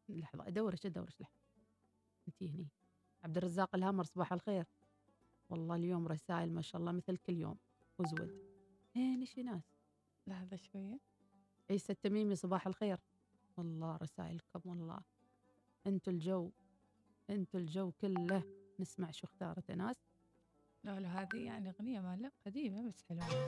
لحظة 0.09 0.49
دورش 0.49 0.87
دورش 0.87 1.21
لحظة. 1.21 1.41
انت 2.27 2.43
هني. 2.43 2.67
عبد 3.23 3.37
الرزاق 3.37 3.75
الهامر 3.75 4.03
صباح 4.03 4.33
الخير. 4.33 4.65
والله 5.49 5.75
اليوم 5.75 6.07
رسائل 6.07 6.53
ما 6.53 6.61
شاء 6.61 6.81
الله 6.81 6.91
مثل 6.91 7.17
كل 7.17 7.33
يوم. 7.33 7.57
وزود. 7.99 8.41
هين 8.93 9.19
إيش 9.19 9.39
ناس؟ 9.39 9.63
لحظة 10.27 10.55
شوية. 10.55 10.99
عيسى 11.69 11.93
التميمي 11.93 12.35
صباح 12.35 12.67
الخير. 12.67 12.99
والله 13.57 13.97
رسائلكم 13.97 14.61
والله. 14.65 14.99
أنتوا 15.87 16.13
الجو 16.13 16.51
أنتوا 17.29 17.59
الجو 17.59 17.91
كله. 17.91 18.43
نسمع 18.79 19.11
شو 19.11 19.27
اختارت 19.27 19.71
ناس. 19.71 20.06
لا 20.83 20.99
لا 20.99 21.21
هذه 21.21 21.37
يعني 21.37 21.69
أغنية 21.69 21.99
ما 21.99 22.17
لا 22.21 22.31
قديمة 22.45 22.89
بس 22.89 23.03
حلوة. 23.09 23.47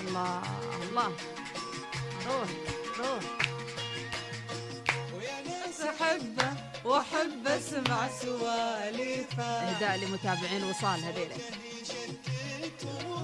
الله 0.00 0.42
الله. 0.82 1.12
روح 2.26 2.48
روح. 2.98 3.48
أحبه 5.88 6.52
وأحب 6.84 7.46
أسمع 7.46 8.08
سواليفه 8.08 9.42
إهداء 9.42 9.96
لمتابعين 9.96 10.64
وصال 10.64 11.00
هذيلا 11.04 11.36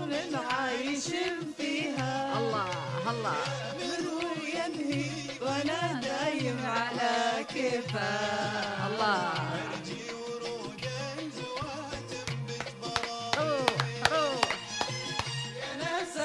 من 0.07 0.35
عايش 0.35 1.09
فيها. 1.57 2.38
الله 2.38 2.68
الله. 3.11 3.37
ينهي 4.55 5.11
وأنا 5.42 6.00
دايم 6.00 6.59
على 6.66 7.44
كيفه 7.44 8.87
الله. 8.87 9.54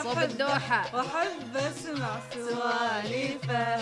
ناس 0.09 0.17
صوب 0.17 0.17
أحبه 0.17 0.23
الدوحة 0.23 0.95
وأحب 0.95 1.57
أسمع 1.57 2.19
سواليفه 2.33 3.77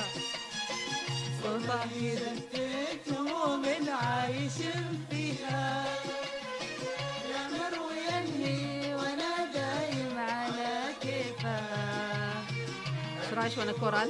صوته 1.43 1.91
يدفك 2.01 3.19
من 3.57 3.89
عايش 3.89 4.57
فيها. 5.09 5.85
يأمر 7.31 7.73
وينهي 7.87 8.95
وأنا 8.95 9.51
دايم 9.53 10.17
على 10.19 10.93
كيفه 11.01 11.59
إيش 13.23 13.33
رأيك 13.33 13.57
وأنا 13.57 13.71
كورال؟ 13.71 14.09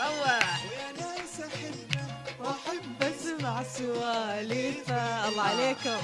روح. 0.00 0.60
وأحب 2.40 3.02
أسمع 3.02 3.62
سواليفه 3.62 5.28
الله 5.28 5.42
عليكم. 5.42 6.00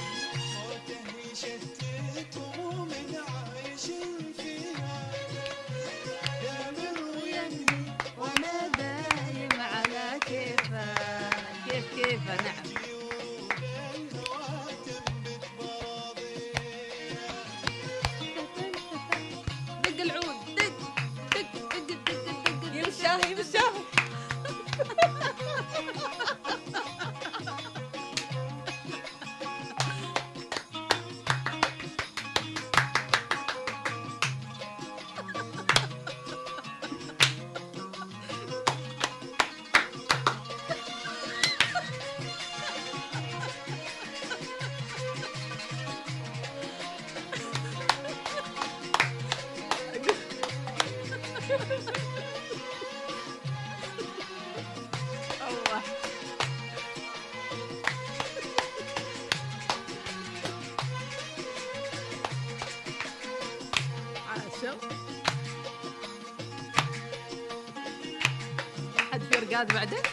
رقاد 69.61 69.73
بعدين؟ 69.73 70.03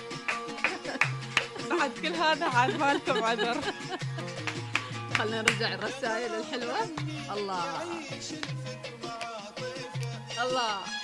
بعد 1.70 1.90
كل 2.02 2.14
هذا 2.14 2.46
عاد 2.46 2.80
مالكم 2.80 3.24
عذر. 3.24 3.60
خلينا 5.18 5.42
نرجع 5.42 5.74
الرسائل 5.74 6.34
الحلوة. 6.34 6.82
الله. 7.32 7.82
الله. 10.42 10.97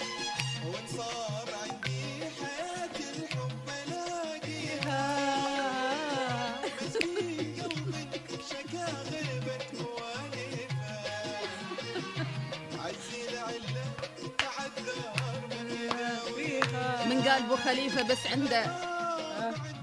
قال 17.34 17.42
بو 17.48 17.56
خليفة 17.56 18.08
بس 18.08 18.26
عنده 18.26 18.64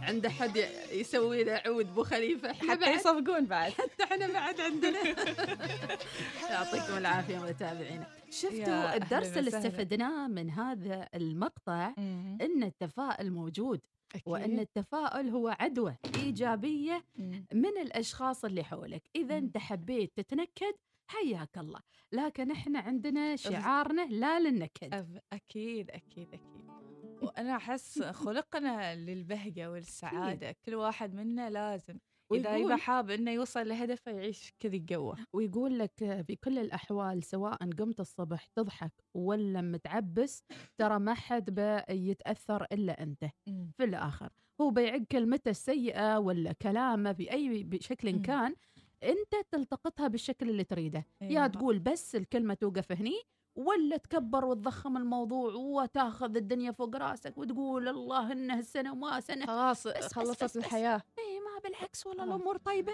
عنده 0.02 0.30
حد 0.30 0.58
يسوي 0.92 1.44
له 1.44 1.62
عود 1.66 1.96
بو 1.96 2.04
خليفة 2.04 2.52
إحنا 2.52 2.72
حتى 2.72 2.80
بعد 2.86 2.96
يصفقون 2.96 3.46
بعد 3.46 3.72
حتى 3.72 4.04
إحنا 4.04 4.28
بعد 4.28 4.62
عندنا 4.62 5.00
يعطيكم 6.52 6.98
العافية 6.98 7.38
متابعينا 7.40 8.08
شفتوا 8.30 8.96
الدرس 8.96 9.38
اللي. 9.38 9.48
استفدناه 9.58 10.28
من 10.28 10.50
هذا 10.50 11.08
المقطع 11.16 11.94
مم. 11.98 12.38
إن 12.42 12.64
التفاؤل 12.64 13.32
موجود 13.32 13.82
وإن 14.26 14.44
أكيد. 14.44 14.60
التفاؤل 14.60 15.30
هو 15.30 15.48
عدوى 15.60 15.96
إيجابية 16.16 17.04
مم. 17.16 17.46
من 17.54 17.78
الأشخاص 17.82 18.46
اللي 18.46 18.64
حولك 18.64 19.04
إذا. 19.16 19.38
أنت 19.38 19.58
حبيت 19.58 20.12
تتنكد 20.16 20.74
حياك 21.08 21.58
الله 21.58 21.80
لكن 22.12 22.52
إحنا 22.52 22.80
عندنا 22.80 23.36
شعارنا 23.36 24.02
لا 24.10 24.40
للنكد 24.40 24.96
أب- 24.96 25.22
أكيد 25.34 25.92
أكيد 25.92 26.28
وأنا 27.22 27.56
أحس 27.56 28.02
خلقنا 28.04 28.96
للبهجة 28.96 29.72
والسعادة 29.72 30.56
كل 30.66 30.76
واحد 30.76 31.14
منا 31.14 31.50
لازم 31.50 31.98
إذا 32.34 32.58
يبقى 32.58 32.78
حاب 32.78 33.10
إنه 33.10 33.32
يوصل 33.32 33.68
لهدفه 33.68 34.12
يعيش 34.12 34.54
كذي 34.60 34.78
الجوة. 34.78 35.18
ويقول 35.34 35.80
لك 35.80 36.24
في 36.28 36.36
كل 36.44 36.60
الأحوال 36.60 37.24
سواء 37.24 37.70
قمت 37.80 38.00
الصبح 38.00 38.48
تضحك 38.56 38.94
ولا 39.14 39.62
متعبس 39.62 40.44
ترى 40.78 41.00
ما 41.00 41.14
حد 41.14 41.50
بيتأثر 41.90 42.64
إلا 42.72 43.04
أنت. 43.04 43.26
في 43.78 43.84
الآخر 43.84 44.30
هو 44.62 44.70
بيعق 44.70 45.02
كلمته 45.12 45.50
السيئة 45.50 46.18
ولا 46.18 46.54
كلامه 46.54 47.12
بأي 47.12 47.64
بشكل 47.64 48.14
مم. 48.14 48.22
كان 48.22 48.56
أنت 49.04 49.36
تلتقطها 49.52 50.08
بالشكل 50.08 50.50
اللي 50.50 50.64
تريده. 50.64 51.06
يا 51.22 51.28
أيوة. 51.28 51.48
تقول 51.48 51.80
بس 51.80 52.16
الكلمة 52.16 52.54
توقف 52.54 52.92
هني 52.92 53.22
ولا 53.56 53.98
تكبر 53.98 54.46
وتضخم 54.46 54.98
الموضوع 54.98 55.54
وتاخذ 55.54 56.36
الدنيا 56.36 56.72
فوق 56.72 56.96
راسك 56.96 57.38
وتقول 57.38 57.88
الله 57.88 58.32
إنه 58.32 58.60
السنة 58.60 58.92
وما 58.92 59.20
سنة 59.20 59.46
خلاص 59.46 59.88
بس- 59.88 60.14
خلصت 60.14 60.44
بس- 60.44 60.58
بس. 60.58 60.66
الحياة 60.66 61.02
اي 61.20 61.40
ما 61.40 61.60
بالعكس 61.64 62.08
والله. 62.08 62.24
الأمور 62.24 62.58
طيبة 62.58 62.94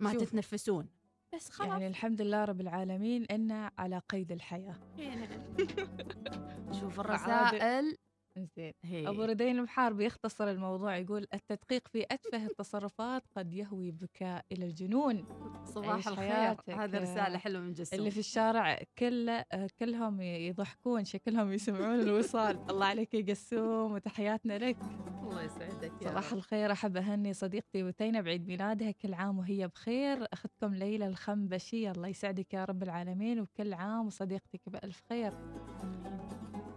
ما 0.00 0.12
شوف. 0.12 0.22
تتنفسون 0.22 0.88
بس 1.34 1.50
خلاص 1.50 1.68
يعني 1.68 1.86
الحمد 1.86 2.20
لله 2.22 2.44
رب 2.44 2.60
العالمين 2.60 3.24
إن 3.24 3.70
على 3.78 3.98
قيد 4.08 4.32
الحياة 4.32 4.74
شوف 6.80 7.00
فعادي. 7.00 7.56
الرسائل 7.56 7.96
زين 8.36 8.72
هي. 8.84 9.08
أبو 9.08 9.22
ردين 9.22 9.58
المحار 9.58 9.92
بيختصر 9.92 10.50
الموضوع 10.50 10.96
يقول 10.96 11.26
التدقيق 11.34 11.88
في 11.88 12.06
أتفه 12.10 12.46
التصرفات 12.46 13.22
قد 13.36 13.52
يهوي 13.52 13.90
بك 13.90 14.22
إلى 14.52 14.64
الجنون. 14.66 15.24
صباح 15.64 16.08
الخير. 16.08 16.56
هذه 16.68 16.98
رسالة 16.98 17.38
حلوة 17.38 17.62
من 17.62 17.72
جسم 17.72 17.96
اللي 17.96 18.10
في 18.10 18.18
الشارع 18.18 18.78
كله 18.98 19.44
كلهم 19.78 20.20
يضحكون 20.20 21.04
شكلهم 21.04 21.52
يسمعون 21.52 22.00
الوصال. 22.00 22.58
الله 22.70 22.86
عليك 22.86 23.14
يا 23.14 23.32
قسوم 23.34 23.92
وتحياتنا 23.92 24.58
لك. 24.58 24.76
الله 25.22 25.42
يسعدك 25.42 25.92
يا 26.02 26.08
صباح. 26.08 26.32
الخير. 26.32 26.72
أحب 26.72 26.96
أهني 26.96 27.32
صديقتي 27.32 27.82
وتينا 27.82 28.20
بعيد 28.20 28.46
ميلادها. 28.48 28.90
كل 28.90 29.14
عام 29.14 29.38
وهي 29.38 29.68
بخير. 29.68 30.26
أختكم 30.32 30.74
ليلى 30.74 31.06
الخنبشي 31.06 31.90
الله 31.90 32.08
يسعدك 32.08 32.54
يا 32.54 32.64
رب 32.64 32.82
العالمين. 32.82 33.40
وكل 33.40 33.72
عام 33.72 34.06
وصديقتك 34.06 34.60
بألف 34.66 35.00
خير. 35.08 35.32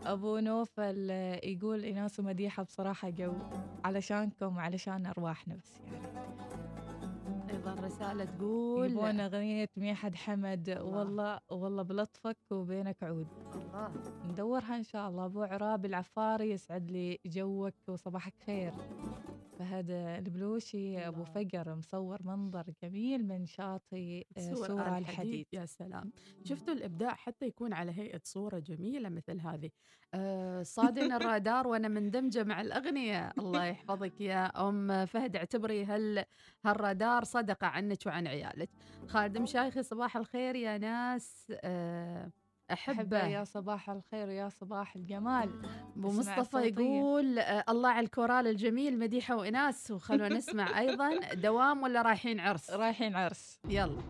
أبو 0.05 0.37
نوفل 0.37 1.07
آه، 1.11 1.41
يقول 1.45 1.85
إناس 1.85 2.19
ومديحة 2.19 2.63
بصراحة 2.63 3.09
جو 3.09 3.33
علشانكم 3.85 4.57
وعلشان 4.57 5.05
أرواحنا 5.05 5.55
بس 5.55 5.79
يعني. 5.93 6.05
أيضا 7.49 7.73
رسالة 7.73 8.25
تقول 8.25 8.91
يبون 8.91 9.19
أغنية 9.19 9.69
ميحد 9.77 10.15
حمد. 10.15 10.69
والله 10.81 11.39
والله 11.49 11.83
بلطفك 11.83 12.37
وبينك 12.51 13.03
عود. 13.03 13.27
الله. 13.55 13.91
ندورها 14.29 14.77
إن 14.77 14.83
شاء 14.83 15.09
الله. 15.09 15.25
أبو 15.25 15.43
عراب 15.43 15.85
العفاري 15.85 16.51
يسعد 16.51 16.91
لي 16.91 17.19
جوك 17.25 17.73
وصباحك 17.87 18.33
خير. 18.45 18.71
فهد 19.59 19.91
البلوشي 19.91 21.07
أبو 21.07 21.23
فقر 21.23 21.75
مصور 21.75 22.23
منظر 22.23 22.65
جميل 22.83 23.27
من 23.27 23.45
شاطئ 23.45 24.23
آه، 24.37 24.53
سورة 24.53 24.97
آل 24.97 24.97
الحديد. 24.97 25.47
يا 25.53 25.65
سلام. 25.65 26.11
شفتوا 26.43 26.73
الإبداع 26.73 27.15
حتى 27.15 27.45
يكون 27.45 27.73
على 27.73 27.91
هيئة 27.91 28.21
صورة 28.23 28.59
جميلة 28.59 29.09
مثل 29.09 29.39
هذه. 29.39 29.69
آه 30.13 30.63
صادن 30.63 31.11
الرادار 31.11 31.67
وأنا 31.67 31.87
مندمجة 31.87 32.43
مع 32.43 32.61
الأغنية. 32.61 33.31
الله 33.39 33.65
يحفظك 33.71 34.21
يا 34.21 34.69
أم 34.69 35.05
فهد 35.05 35.35
اعتبري 35.35 35.85
هال 35.85 36.25
هالرادار 36.65 37.23
صدقة 37.23 37.67
عنك 37.67 37.99
وعن 38.05 38.27
عيالك. 38.27 38.69
خالد 39.07 39.37
مشايخي 39.37 39.83
صباح 39.83 40.17
الخير 40.17 40.55
يا 40.55 40.77
ناس. 40.77 41.53
آه 41.63 42.31
أحبه 42.71 42.97
أحبه. 42.97 43.27
يا 43.27 43.43
صباح 43.43 43.89
الخير 43.89 44.27
ويا 44.27 44.49
صباح 44.49 44.95
الجمال. 44.95 45.49
اسمع 45.97 46.39
مصطفى. 46.39 46.57
يقول 46.57 47.39
آه 47.39 47.63
الله 47.69 47.89
على 47.89 48.05
الكورال 48.05 48.47
الجميل 48.47 48.99
مديحة 48.99 49.35
وإناس. 49.35 49.91
وخلونا 49.91 50.29
نسمع 50.29 50.79
أيضا 50.79 51.19
دوام 51.33 51.83
ولا 51.83 52.01
رايحين 52.01 52.39
عرس؟ 52.39 52.71
رايحين 52.71 53.15
عرس. 53.15 53.59
يلا. 53.69 54.01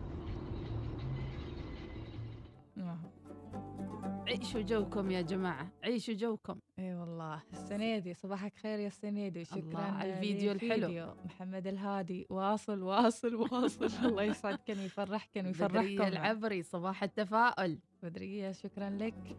عيشوا 4.28 4.60
جوكم 4.60 5.10
يا 5.10 5.20
جماعة 5.20 5.72
عيشوا 5.84 6.14
جوكم 6.14 6.60
إي 6.78 6.94
والله 6.94 7.42
السنيدي 7.52 8.14
صباحك 8.14 8.54
خير 8.58 8.78
يا 8.78 8.86
السنيدي 8.86 9.44
شكرا 9.44 9.80
على 9.80 10.14
الفيديو 10.14 10.52
الحلو. 10.52 11.14
محمد 11.24 11.66
الهادي 11.66 12.26
واصل 12.30 12.82
واصل 12.82 13.34
واصل 13.34 13.86
الله 14.10 14.22
يسعدك 14.22 14.68
ويفرحكم 14.68 15.42
بدرية 15.52 16.08
العبري 16.08 16.62
صباح 16.62 17.02
التفاؤل 17.02 17.78
بدرية 18.02 18.52
شكرا 18.52 18.90
لك 18.90 19.36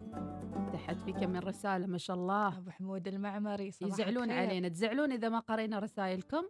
تحت 0.74 0.96
في 1.00 1.12
كم 1.12 1.30
من 1.30 1.40
رسالة 1.40 1.88
ما 1.88 1.98
شاء 1.98 2.16
الله 2.16 2.58
أبو 2.58 2.70
حمود 2.72 3.08
المعمري 3.08 3.72
صباحك 3.72 3.94
يزعلون 3.94 4.28
خير. 4.28 4.38
علينا 4.38 4.68
تزعلون 4.68 5.12
إذا 5.12 5.30
ما 5.30 5.40
قرينا 5.40 5.80
رسائلكم 5.80 6.44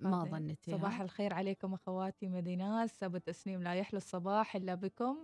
ما. 0.00 0.24
ظنيتي 0.24 0.70
صباح؟ 0.70 1.00
الخير 1.00 1.34
عليكم 1.34 1.74
أخواتي 1.74 2.28
مديناس 2.28 3.02
ابو 3.02 3.18
تسنيم 3.18 3.62
لا 3.62 3.74
يحلو 3.74 3.96
الصباح 3.96 4.56
إلا 4.56 4.74
بكم 4.74 5.16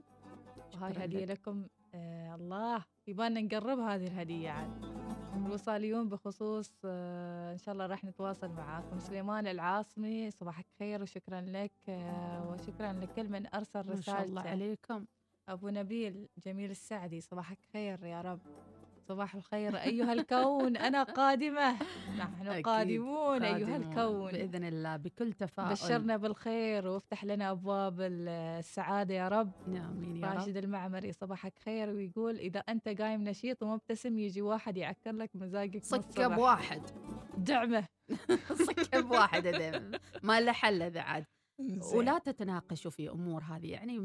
وهاي 0.75 1.07
لك. 1.07 1.31
لكم 1.31 1.67
آه 1.95 2.35
الله 2.35 2.85
يبان 3.07 3.45
نقرب 3.45 3.79
هذه 3.79 4.07
الهدية 4.07 4.51
عاد. 4.51 4.85
الوصاليون 5.37 6.09
بخصوص 6.09 6.73
آه 6.85 7.53
إن 7.53 7.59
شاء 7.59 7.73
الله 7.73 7.87
راح 7.87 8.05
نتواصل 8.05 8.49
معاكم. 8.49 8.99
سليمان 8.99 9.47
العاصمي 9.47 10.31
صباحك 10.31 10.67
خير 10.79 11.03
وشكرا 11.03 11.41
لك 11.41 11.73
آه 11.89 12.51
وشكرا 12.51 12.93
لكل 12.93 13.29
من 13.29 13.55
أرسل 13.55 13.89
ما 13.89 14.01
شاء 14.01 14.23
الله 14.23 14.41
رسالته. 14.41 14.51
عليكم. 14.51 15.05
أبو 15.49 15.69
نبيل 15.69 16.29
جميل 16.39 16.71
السعدي 16.71 17.21
صباحك 17.21 17.59
خير 17.73 18.05
يا 18.05 18.21
رب. 18.21 18.41
صباح 19.11 19.35
الخير 19.35 19.77
أيها 19.77 20.13
الكون 20.13 20.77
أنا 20.77 21.03
قادمة. 21.03 21.77
نحن. 22.19 22.63
قادمون 22.63 23.43
أيها 23.43 23.53
قادمون. 23.57 23.83
الكون. 23.83 24.33
بإذن 24.33 24.65
الله 24.65 24.97
بكل 24.97 25.33
تفاؤل. 25.33 25.71
بشرنا 25.71 26.17
بالخير 26.17 26.87
وافتح 26.87 27.25
لنا 27.25 27.51
أبواب 27.51 28.01
ال- 28.01 28.29
السعادة 28.59 29.15
يا 29.15 29.29
رب. 29.29 29.53
آمين 29.69 30.17
يا 30.17 30.27
راشد 30.27 30.57
رب. 30.57 30.65
المعمري 30.65 31.13
صباحك 31.13 31.53
خير. 31.65 31.89
ويقول 31.91 32.37
إذا 32.39 32.61
أنت 32.61 32.89
قايم 32.89 33.25
نشيط 33.25 33.63
ومبتسم 33.63 34.19
يجي 34.19 34.43
واحد 34.43 34.77
يعكر 34.77 35.13
لك 35.13 35.31
مزاجك 35.35 35.77
الصبح. 35.83 36.27
بواحد. 36.27 36.83
دعمة. 37.39 37.85
صكة 38.69 39.01
بواحد 39.01 39.47
هذا 39.47 39.91
ما 40.23 40.41
له 40.41 40.53
حل 40.53 40.83
ذا 40.91 41.01
عاد. 41.01 41.25
ولا 41.95 42.19
تتناقشوا 42.19 42.91
في 42.91 43.11
أمور 43.11 43.43
هذه 43.43 43.71
يعني 43.71 43.99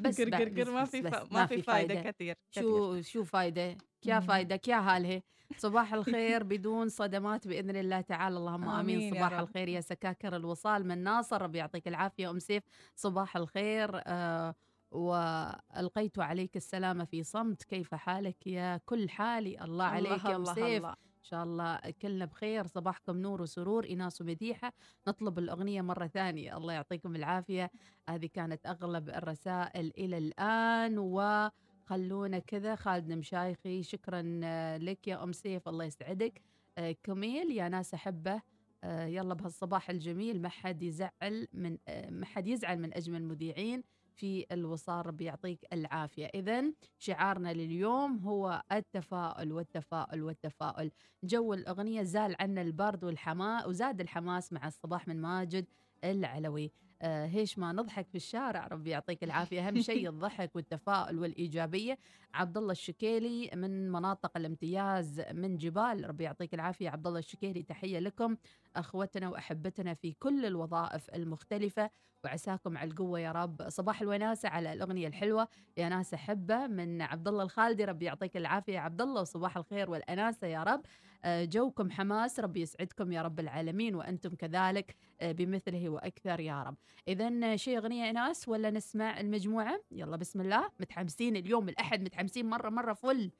بس 0.00 0.20
ما 0.20 0.84
في 0.84 1.02
ما 1.30 1.46
في 1.46 1.62
فايدة 1.62 1.94
كثير. 1.94 2.36
شو 2.50 3.00
شو 3.00 3.24
فايدة؟ 3.24 3.78
كيا 4.02 4.14
مم. 4.14 4.20
فايدة 4.20 4.56
كيا 4.56 4.76
هاله 4.76 5.22
صباح 5.58 5.94
الخير 5.94 6.42
بدون 6.42 6.88
صدمات 6.88 7.48
بإذن 7.48 7.76
الله 7.76 8.00
تعالى. 8.00 8.36
اللهم 8.36 8.68
آمين, 8.68 8.96
آمين 8.96 9.14
يا 9.14 9.20
صباح 9.20 9.32
رب. 9.32 9.48
الخير 9.48 9.68
يا 9.68 9.80
سكاكر 9.80 10.36
الوصال 10.36 10.88
من 10.88 10.98
ناصر. 10.98 11.42
ربي 11.42 11.58
يعطيك 11.58 11.88
العافية 11.88 12.30
أم 12.30 12.38
سيف. 12.38 12.62
صباح 12.96 13.36
الخير. 13.36 13.90
آه 14.06 14.54
وألقيت 14.90 16.18
عليك 16.18 16.56
السلامه 16.56 17.04
في 17.04 17.22
صمت. 17.22 17.62
كيف 17.62 17.94
حالك 17.94 18.46
يا 18.46 18.80
كل 18.86 19.08
حالي؟ 19.10 19.64
الله 19.64 19.84
عليك 19.84 20.24
يا 20.24 20.30
أم 20.30 20.34
الله 20.36 20.54
سيف. 20.54 20.84
الله. 20.84 21.11
ان 21.22 21.26
شاء 21.26 21.44
الله 21.44 21.80
كلنا 22.02 22.24
بخير 22.24 22.66
صباحكم 22.66 23.16
نور 23.16 23.42
وسرور 23.42 23.84
ايناس 23.84 24.20
ومديحة. 24.20 24.72
نطلب 25.08 25.38
الأغنية 25.38 25.82
مرة 25.82 26.06
ثانية. 26.06 26.56
الله 26.56 26.72
يعطيكم 26.72 27.16
العافية. 27.16 27.70
هذه 28.08 28.26
كانت 28.26 28.66
أغلب 28.66 29.08
الرسائل 29.08 29.92
إلى 29.98 30.18
الآن 30.18 30.98
و 30.98 31.48
خلونا 31.84 32.38
كذا. 32.38 32.74
خالد 32.74 33.10
المشايخي 33.10 33.82
شكرا 33.82 34.40
آه، 34.44 34.76
لك 34.76 35.08
يا 35.08 35.24
أم 35.24 35.32
سيف. 35.32 35.68
الله 35.68 35.84
يسعدك. 35.84 36.42
آه، 36.78 36.96
كميل 37.02 37.50
يا 37.50 37.68
ناس 37.68 37.94
أحبه. 37.94 38.42
آه، 38.84 39.06
يلا 39.06 39.34
بهالصباح 39.34 39.90
الجميل 39.90 40.42
ما 40.42 40.48
حد 40.48 40.82
يزعل 40.82 41.48
من 41.52 41.78
ما 42.08 42.26
حد 42.26 42.46
يزعل 42.46 42.78
من 42.78 42.94
أجمل 42.94 43.24
مذيعين 43.24 43.82
في 44.12 44.46
الوصال 44.52 45.06
ربي 45.06 45.24
يعطيك 45.24 45.66
العافية. 45.72 46.26
اذا 46.34 46.64
شعارنا 46.98 47.52
لليوم 47.52 48.18
هو 48.18 48.62
التفاؤل 48.72 49.52
والتفاؤل 49.52 50.22
والتفاؤل. 50.22 50.90
جو 51.24 51.54
الأغنية 51.54 52.02
زال 52.02 52.36
عنا 52.40 52.62
البرد 52.62 53.04
والحماس 53.04 53.66
وزاد 53.66 54.00
الحماس 54.00 54.52
مع 54.52 54.66
الصباح 54.66 55.08
من 55.08 55.20
ماجد 55.20 55.66
العلوي. 56.04 56.72
هيش 57.02 57.58
ما 57.58 57.72
نضحك 57.72 58.08
في 58.08 58.14
الشارع 58.14 58.66
ربي 58.66 58.90
يعطيك 58.90 59.24
العافية. 59.24 59.68
أهم 59.68 59.80
شيء 59.80 60.08
الضحك 60.12 60.56
والتفاؤل 60.56 61.18
والإيجابية. 61.18 61.98
عبد 62.34 62.56
الله 62.56 62.72
الشكيلي 62.72 63.50
من 63.54 63.90
مناطق 63.92 64.36
الامتياز 64.36 65.20
من 65.32 65.56
جبال 65.56 66.08
ربي 66.08 66.24
يعطيك 66.24 66.54
العافية. 66.54 66.90
عبد 66.90 67.06
الله 67.06 67.18
الشكيلي 67.18 67.62
تحية 67.62 67.98
لكم. 67.98 68.36
أخوتنا 68.76 69.28
وأحبتنا 69.28 69.94
في 69.94 70.12
كل 70.12 70.46
الوظائف 70.46 71.10
المختلفة. 71.14 71.90
وعساكم 72.24 72.78
على 72.78 72.90
القوة 72.90 73.20
يا 73.20 73.32
رب. 73.32 73.68
صباح 73.68 74.00
الوناسة 74.00 74.48
على 74.48 74.72
الأغنية 74.72 75.08
الحلوة. 75.08 75.48
يا 75.76 75.88
ناس 75.88 76.14
أحبة 76.14 76.66
من 76.66 77.02
عبد 77.02 77.28
الله 77.28 77.42
الخالدي 77.42 77.84
ربي 77.84 78.04
يعطيك 78.04 78.36
العافية. 78.36 78.78
عبد 78.78 79.02
الله 79.02 79.20
وصباح 79.20 79.56
الخير 79.56 79.90
والأناسة 79.90 80.46
يا 80.46 80.62
رب. 80.62 80.80
آه، 80.80 81.11
جوكم 81.26 81.90
حماس 81.90 82.40
ربي 82.40 82.60
يسعدكم 82.60 83.12
يا 83.12 83.22
رب 83.22 83.40
العالمين 83.40 83.94
وأنتم 83.94 84.34
كذلك 84.34 84.96
آه، 85.20 85.32
بمثله 85.32 85.88
وأكثر 85.88 86.40
يا 86.40 86.62
رب. 86.62 86.76
اذا 87.08 87.56
شيء 87.56 87.78
أغنية 87.78 88.10
إناس 88.10 88.48
ولا 88.48 88.70
نسمع 88.70 89.20
المجموعة؟ 89.20 89.80
يلا 89.90 90.16
بسم 90.16 90.40
الله. 90.40 90.70
متحمسين 90.80 91.36
اليوم 91.36 91.68
الأحد 91.68 92.02
متحمسين 92.02 92.46
مرة 92.46 92.70
مرة 92.70 92.92
فل. 92.92 93.30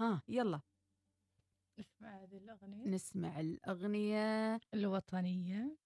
ها 0.00 0.22
يلا. 0.28 0.60
اسمع 1.80 2.22
هذه 2.22 2.36
الأغنية. 2.36 2.88
نسمع 2.88 3.40
الأغنية. 3.40 4.60
الوطنية. 4.74 5.76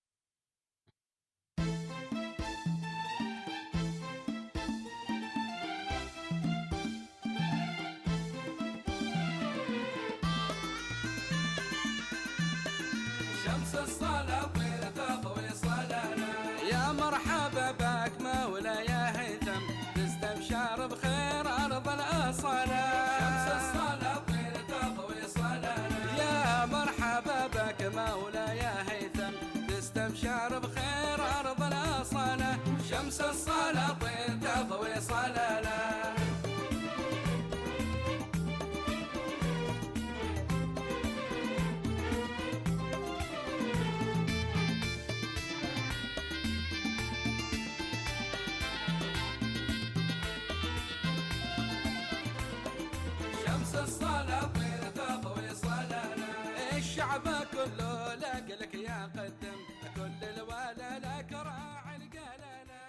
الشعب 57.05 57.47
كله 57.53 58.15
لك 58.15 58.75
يا 58.75 59.05
قدم 59.05 59.59
كل 59.97 60.25
الولا 60.25 60.99
لك 60.99 61.33
راعي 61.33 61.97
القلالة 61.97 62.85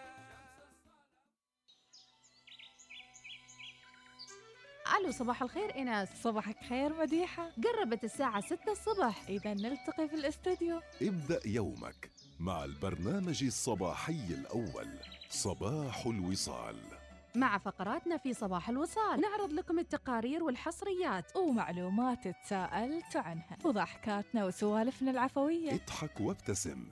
ألو 5.00 5.12
صباح 5.12 5.42
الخير 5.42 5.76
إيناس. 5.76 6.10
صباحك 6.24 6.64
خير 6.70 6.94
مديحة. 6.94 7.52
قربت 7.64 8.04
الساعة 8.04 8.42
6 8.42 8.72
الصبح. 8.72 9.26
إذا 9.30 9.54
نلتقي 9.54 10.08
في 10.08 10.16
الاستوديو. 10.16 10.82
ابدأ 11.02 11.40
يومك 11.46 12.12
مع 12.40 12.64
البرنامج 12.64 13.44
الصباحي 13.44 14.26
الأول 14.30 14.90
صباح 15.30 16.06
الوصال. 16.06 16.95
مع 17.38 17.58
فقراتنا 17.58 18.18
في 18.18 18.34
صباح 18.34 18.70
الوصال. 18.70 19.22
نعرض 19.22 19.54
لكم 19.54 19.80
التقارير 19.80 20.44
والحصريات 20.44 21.36
ومعلومات 21.36 22.28
تساءلت 22.28 23.16
عنها. 23.16 23.58
وضحكاتنا 23.66 24.46
وسوالفنا 24.46 25.12
العفوية. 25.12 25.74
اضحك 25.74 26.22
وابتسم 26.22 26.86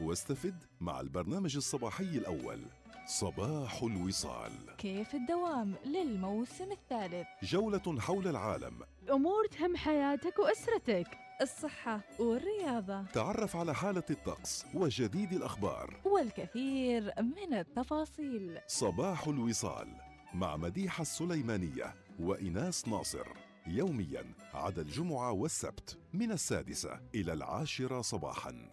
واستفد 0.00 0.64
مع 0.80 1.00
البرنامج 1.00 1.56
الصباحي 1.56 2.04
الأول. 2.04 2.62
صباح 3.06 3.82
الوصال. 3.82 4.52
كيف 4.78 5.14
الدوام 5.14 5.74
للموسم 5.84 6.72
الثالث؟ 6.72 7.26
جولة 7.42 8.00
حول 8.00 8.28
العالم. 8.28 8.74
امور 9.10 9.46
تهم 9.46 9.76
حياتك 9.76 10.38
وأسرتك. 10.38 11.27
الصحة 11.40 12.00
والرياضة. 12.18 13.02
تعرف 13.02 13.56
على 13.56 13.74
حالة 13.74 14.02
الطقس 14.10 14.66
وجديد 14.74 15.32
الأخبار. 15.32 16.00
والكثير 16.04 17.12
من 17.18 17.54
التفاصيل. 17.54 18.60
صباح 18.66 19.26
الوصال 19.26 19.88
مع 20.34 20.56
مديحة 20.56 21.02
السليمانية 21.02 21.94
وإناس 22.20 22.88
ناصر. 22.88 23.26
يوميا 23.66 24.34
عدا 24.54 24.82
الجمعة 24.82 25.32
والسبت 25.32 25.98
من 26.12 26.32
السادسة 26.32 27.00
إلى 27.14 27.32
العاشرة 27.32 28.00
صباحا. 28.00 28.70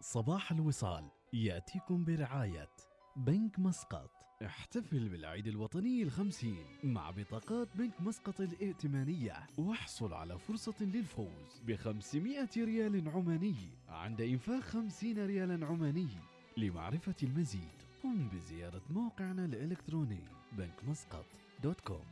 صباح 0.00 0.52
الوصال 0.52 1.10
يأتيكم 1.32 2.04
برعاية 2.04 2.70
بنك 3.16 3.58
مسقط. 3.58 4.15
احتفل 4.44 5.08
بالعيد 5.08 5.46
الوطني 5.46 6.02
الخمسين 6.02 6.64
مع 6.84 7.10
بطاقات 7.10 7.68
بنك 7.74 8.00
مسقط 8.00 8.40
الائتمانية 8.40 9.46
واحصل 9.58 10.12
على 10.14 10.38
فرصة 10.38 10.74
للفوز 10.80 11.60
بخمسمائة 11.66 12.48
ريال 12.56 13.08
عماني 13.08 13.54
عند 13.88 14.20
إنفاق 14.20 14.60
خمسين 14.60 15.26
ريالا 15.26 15.66
عماني 15.66 16.08
لمعرفة 16.56 17.14
المزيد. 17.22 17.76
قم 18.02 18.28
بزيارة 18.28 18.82
موقعنا 18.90 19.44
الإلكتروني 19.44 20.20
بنك 20.52 20.84
مسقط 20.88 21.26
dot 21.62 21.80
com. 21.80 22.04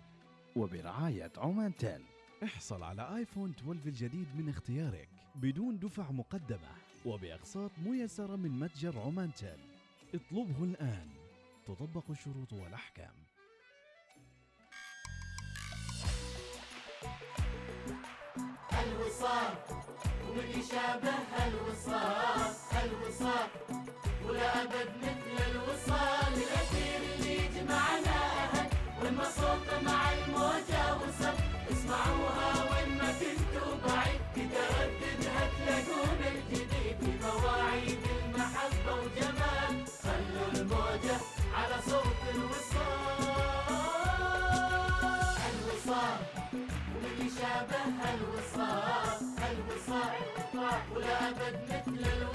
وبرعاية 0.57 1.33
عمان 1.37 1.75
تيل 1.75 2.03
احصل 2.45 2.83
على 2.83 3.17
آيفون 3.17 3.51
12 3.51 3.87
الجديد 3.87 4.27
من 4.37 4.49
اختيارك 4.49 5.09
بدون 5.35 5.79
دفع 5.79 6.11
مقدمة 6.11 6.71
وبأقساط 7.07 7.71
ميسرة 7.87 8.37
من 8.37 8.51
متجر 8.51 8.99
عمان 8.99 9.35
تيل 9.35 9.59
اطلبه 10.15 10.65
الآن. 10.65 11.24
تطبق 11.67 12.11
الشروط 12.11 12.53
والأحكام. 12.53 13.15
الوصال 18.83 19.55
ومن 20.29 20.63
شابه 20.71 21.47
الوصال 21.47 22.55
الوصال 22.85 23.49
ولا 24.25 24.63
أبد 24.63 24.91
مثل 25.03 25.37
الوصال. 25.51 26.33
الأثير 26.35 27.01
اللي 27.15 27.35
يجمعنا 27.45 28.17
أهل 28.45 28.69
وين 29.03 29.19
صوت 29.25 29.69
مع 29.85 30.13
الموجة 30.13 30.97
وصل. 30.97 31.35
اسمعوها 31.73 32.53
وين 32.71 32.99
ما 32.99 33.13
كنتوا 33.21 33.75
بعيد 33.87 34.21
تتردد 34.35 35.23
تلاقون 35.57 36.21
الجديد 36.33 36.99
في 37.01 37.13
مواعيد 37.27 37.99
المحبة 38.25 38.95
وجمال 38.95 39.44
على 41.55 41.77
صوت 41.91 42.21
الوصال. 42.35 43.25
الوصال. 45.51 46.19
واللي 46.95 47.29
شابه 47.39 47.85
الوصال. 48.15 49.21
الوصال. 49.51 50.15
ولا 50.97 51.29
أبد 51.29 51.57
مثل 51.69 52.07
الوصال. 52.13 52.34